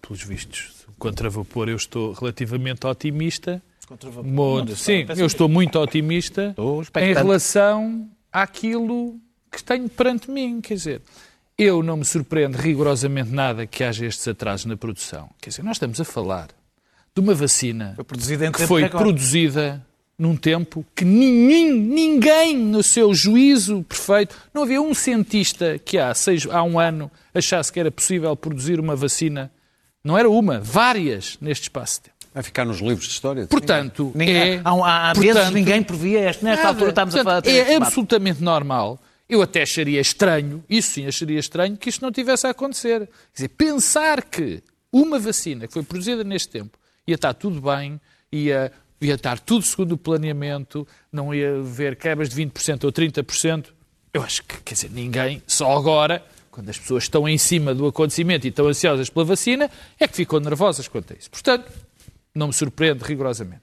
[0.00, 3.62] pelos vistos, contra vapor eu estou relativamente otimista.
[3.86, 4.24] Contra vapor.
[4.30, 9.16] Mo- Não, Sim, eu estou muito otimista Estou em relação àquilo
[9.50, 10.60] que tenho perante mim.
[10.60, 11.02] Quer dizer,
[11.58, 15.28] eu não me surpreende rigorosamente nada que haja estes atrasos na produção.
[15.40, 16.48] Quer dizer, nós estamos a falar
[17.14, 18.04] de uma vacina Foi
[18.52, 19.84] que foi produzida
[20.18, 26.14] num tempo que ninguém, ninguém no seu juízo perfeito, não havia um cientista que há,
[26.14, 29.50] seis, há um ano achasse que era possível produzir uma vacina.
[30.04, 32.16] Não era uma, várias neste espaço de tempo.
[32.34, 33.46] Vai ficar nos livros de história.
[33.46, 36.42] Portanto, Ninguém- é, há, há, portanto, ninguém previa este.
[36.44, 36.68] Nesta Nada.
[36.74, 38.98] altura estamos a Portanto, falar de É absolutamente normal.
[39.28, 43.00] Eu até acharia estranho, isso sim acharia estranho, que isto não tivesse a acontecer.
[43.00, 46.76] Quer dizer, pensar que uma vacina que foi produzida neste tempo
[47.06, 48.00] ia estar tudo bem,
[48.30, 53.66] ia, ia estar tudo segundo o planeamento, não ia haver quebras de 20% ou 30%,
[54.12, 56.22] eu acho que, quer dizer, ninguém, só agora,
[56.52, 60.14] quando as pessoas estão em cima do acontecimento e estão ansiosas pela vacina, é que
[60.14, 61.30] ficam nervosas quanto a isso.
[61.30, 61.72] Portanto,
[62.34, 63.62] não me surpreende rigorosamente.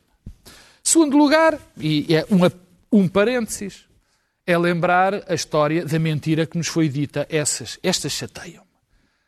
[0.84, 3.86] Segundo lugar, e é um, um parênteses,
[4.46, 7.28] é lembrar a história da mentira que nos foi dita.
[7.30, 8.68] Essas, estas chateiam-me.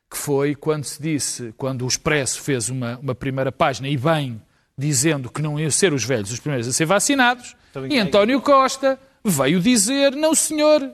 [0.10, 4.42] Que foi quando se disse, quando o Expresso fez uma, uma primeira página, e bem,
[4.76, 7.56] dizendo que não iam ser os velhos os primeiros a ser vacinados,
[7.88, 10.92] e António Costa veio dizer, não senhor,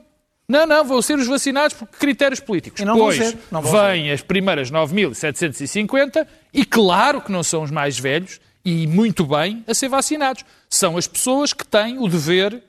[0.48, 2.80] não, não, vão ser os vacinados por critérios políticos.
[2.80, 7.42] E não vão pois ser, não vão vêm as primeiras 9.750 e claro que não
[7.42, 10.44] são os mais velhos e muito bem a ser vacinados.
[10.70, 12.62] São as pessoas que têm o dever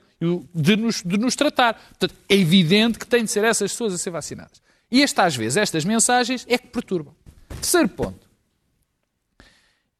[0.54, 1.74] de nos, de nos tratar.
[1.74, 4.60] Portanto, é evidente que têm de ser essas pessoas a ser vacinadas.
[4.90, 7.14] E esta, às vezes, estas mensagens é que perturbam.
[7.48, 8.28] Terceiro ponto.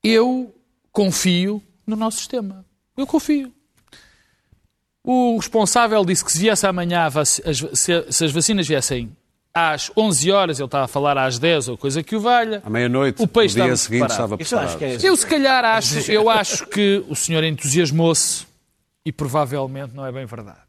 [0.03, 0.55] Eu
[0.93, 2.65] confio no nosso sistema.
[2.97, 3.53] Eu confio.
[5.05, 7.93] O responsável disse que se viesse amanhã, se,
[8.25, 9.11] as vacinas viessem
[9.53, 12.63] às 11 horas, ele estava a falar às 10 ou coisa que o valha.
[12.65, 14.41] À meia-noite, O no peixe dia estava seguinte, preparado.
[14.43, 14.99] estava acho preparado.
[15.01, 18.47] que é Eu se calhar acho, eu acho que o senhor entusiasmou-se
[19.05, 20.61] e provavelmente não é bem verdade.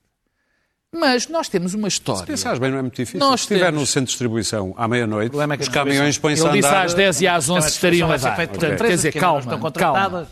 [0.94, 2.26] Mas nós temos uma história.
[2.26, 3.20] Pensares bem, não é muito difícil.
[3.20, 5.72] Nós Se estiver temos- no centro de distribuição à meia-noite, problema é que os a
[5.72, 6.86] caminhões põem-se a Ele disse andar...
[6.86, 8.36] às 10 e às 11 estariam a dar.
[8.36, 9.72] feito Portanto, quer dizer, calma, estão calma.
[9.72, 10.28] contratadas.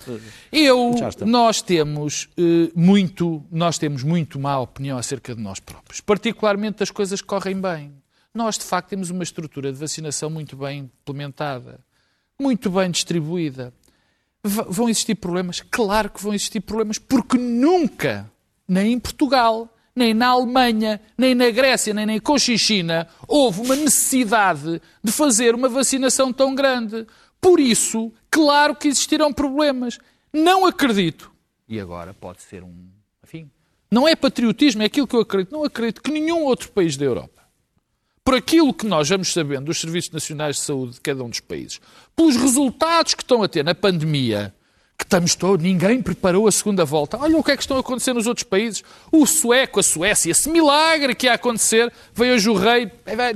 [0.51, 0.95] Eu,
[1.25, 6.91] nós temos eh, muito, nós temos muito má opinião acerca de nós próprios, particularmente das
[6.91, 7.93] coisas que correm bem.
[8.33, 11.79] Nós, de facto, temos uma estrutura de vacinação muito bem implementada,
[12.37, 13.73] muito bem distribuída.
[14.43, 15.61] V- vão existir problemas?
[15.71, 18.29] Claro que vão existir problemas, porque nunca,
[18.67, 24.81] nem em Portugal, nem na Alemanha, nem na Grécia, nem na Cochichina, houve uma necessidade
[25.03, 27.05] de fazer uma vacinação tão grande.
[27.41, 29.99] Por isso, claro que existirão problemas.
[30.31, 31.31] Não acredito.
[31.67, 32.87] E agora pode ser um,
[33.23, 33.51] enfim,
[33.91, 35.51] Não é patriotismo, é aquilo que eu acredito.
[35.51, 37.41] Não acredito que nenhum outro país da Europa,
[38.23, 41.41] por aquilo que nós vamos sabendo dos Serviços Nacionais de Saúde de cada um dos
[41.41, 41.81] países,
[42.15, 44.53] pelos resultados que estão a ter na pandemia,
[44.99, 47.17] que estamos todos, ninguém preparou a segunda volta.
[47.17, 48.83] Olha o que é que estão a acontecer nos outros países.
[49.09, 52.91] O sueco, a Suécia, esse milagre que ia acontecer, veio hoje o rei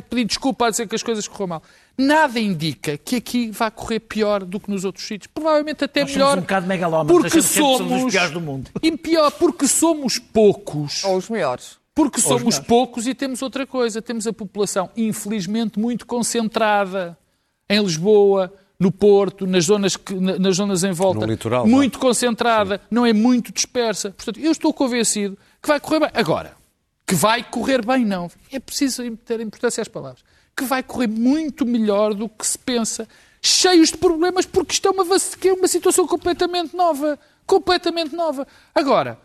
[0.10, 1.64] pedir desculpa a dizer que as coisas correram mal.
[1.98, 5.32] Nada indica que aqui vai correr pior do que nos outros sítios.
[5.34, 6.38] Provavelmente até Nós somos melhor.
[6.38, 8.72] um bocado megalómanos, porque sempre que somos, somos os piores do mundo.
[8.82, 11.04] E pior, porque somos poucos.
[11.06, 11.78] Ou os melhores.
[11.96, 14.02] Porque somos poucos e temos outra coisa.
[14.02, 17.18] Temos a população, infelizmente, muito concentrada
[17.70, 18.52] em Lisboa,
[18.84, 21.26] no Porto, nas zonas, que, na- nas zonas em volta.
[21.26, 24.12] Litoral, Muito concentrada, não é muito dispersa.
[24.12, 26.10] Portanto, eu estou convencido que vai correr bem.
[26.14, 26.54] Agora,
[27.08, 28.30] que vai correr bem, não.
[28.52, 30.22] É preciso ter importância às palavras.
[30.56, 33.08] Que vai correr muito melhor do que se pensa.
[33.42, 37.18] Cheios de problemas, porque isto é uma, é uma situação completamente nova.
[37.46, 38.46] Completamente nova.
[38.76, 39.18] Agora,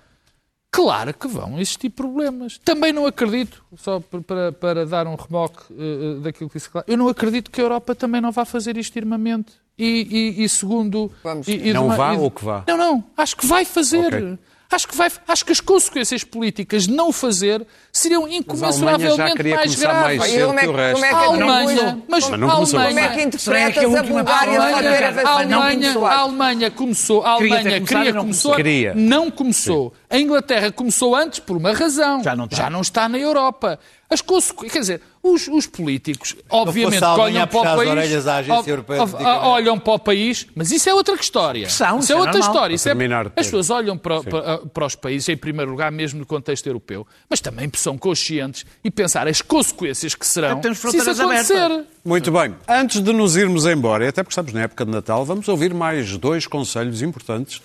[0.71, 2.59] Claro que vão existir problemas.
[2.59, 6.97] Também não acredito, só para, para dar um remoque eh, daquilo que disse, claro, eu
[6.97, 9.53] não acredito que a Europa também não vá fazer isto irmamente.
[9.79, 11.11] E, e- e segundo.
[11.23, 12.65] Vamos e- e Não uma- vá e ou que vá?
[12.67, 13.05] Não, não.
[13.17, 14.07] Acho que vai fazer.
[14.15, 14.39] Ok.
[14.71, 19.43] Acho que, vai, acho que as consequências políticas de não o fazer seriam Alemanha incomensuravelmente
[19.55, 20.19] mais graves.
[20.19, 20.93] mais como é, cedo que o resto.
[20.93, 22.79] como é que A Alemanha, mas Mas não a começou.
[22.81, 25.31] Como é Alemanha, que Será que interpretas a a última Bulgária palavra- ter a?
[25.31, 26.07] Alemanha, começou.
[26.07, 28.53] a Alemanha começou, a Alemanha começado queria não começou,
[28.95, 29.95] não começou.
[30.11, 32.23] A Inglaterra começou antes por uma razão.
[32.23, 32.57] Já não está.
[32.59, 33.79] Já não está na Europa.
[34.11, 34.67] As consequ...
[34.69, 35.03] Quer dizer,
[35.33, 37.95] os, os políticos, obviamente, olham para o país.
[37.95, 39.15] Medicamentos.
[39.43, 41.63] olham para o país, mas isso é outra história.
[41.63, 42.51] Pressão, isso isso é é outra normal.
[42.55, 42.75] história.
[42.75, 42.93] Isso é-
[43.37, 47.07] As pessoas olham para, para, para os países, em primeiro lugar, mesmo no contexto europeu,
[47.29, 51.55] mas também são conscientes e pensar as consequências que serão Temos se isso acontecer.
[51.57, 51.87] abertas.
[52.05, 52.55] Muito bem.
[52.69, 55.75] Antes de nos irmos embora, e até porque estamos na época de Natal, vamos ouvir
[55.75, 57.61] mais dois conselhos importantes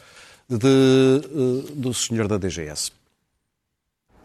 [0.50, 2.92] de, eh, do senhor da DGS.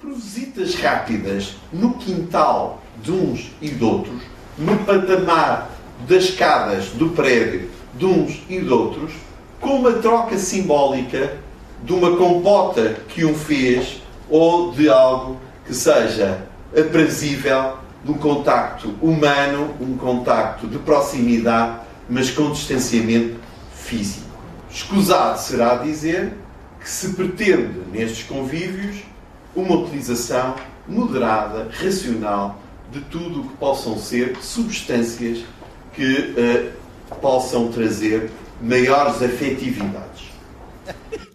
[0.00, 4.22] por visitas rápidas no quintal de uns e de outros,
[4.56, 5.70] no patamar
[6.08, 9.12] das escadas do prédio de uns e de outros,
[9.60, 11.36] com uma troca simbólica
[11.82, 16.46] de uma compota que um fez ou de algo que seja
[16.76, 23.36] aprazível, de um contacto humano, um contacto de proximidade, mas com distanciamento
[23.74, 24.26] físico.
[24.70, 26.32] Escusado será dizer
[26.80, 29.02] que se pretende nestes convívios
[29.54, 30.54] uma utilização
[30.86, 32.60] moderada, racional
[32.90, 35.44] de tudo o que possam ser substâncias
[35.92, 36.72] que eh,
[37.20, 38.30] possam trazer
[38.60, 40.28] maiores afetividades.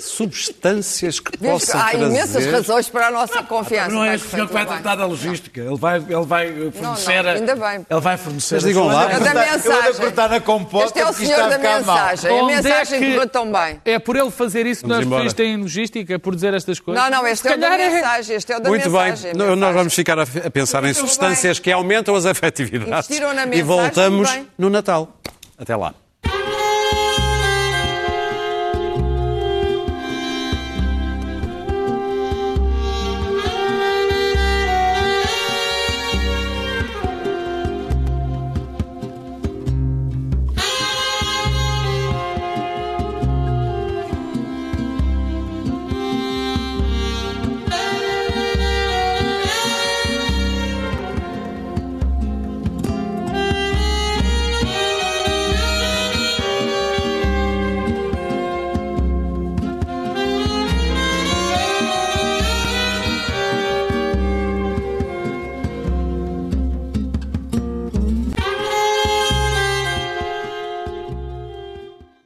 [0.00, 2.50] Substâncias que Vês que possam há imensas trazer...
[2.52, 3.90] razões para a nossa confiança.
[3.90, 5.60] Não é este senhor que vai tratar da logística.
[5.60, 7.22] Ele vai, ele vai fornecer.
[7.22, 7.86] não, a- ainda bem.
[7.88, 8.54] Ele vai fornecer.
[8.56, 9.04] Mas as digam lá.
[9.04, 9.94] É da Eu ando a mensagem.
[10.00, 11.96] cortar na compota Este é o senhor da ficar mal.
[11.96, 12.30] mensagem.
[12.30, 13.80] A é mensagem que- correu tão bem.
[13.84, 17.02] É por ele fazer isso que Vamos nós preferimos em logística, por dizer estas coisas.
[17.02, 18.36] Não, não, este é o da é- mensagem.
[18.36, 19.32] Este é o da Muito mensagem.
[19.32, 23.08] bem, Não, nós vamos ficar a, pensar em substâncias que aumentam as afetividades.
[23.10, 25.16] E mensagem, voltamos no Natal.
[25.58, 25.94] Até lá.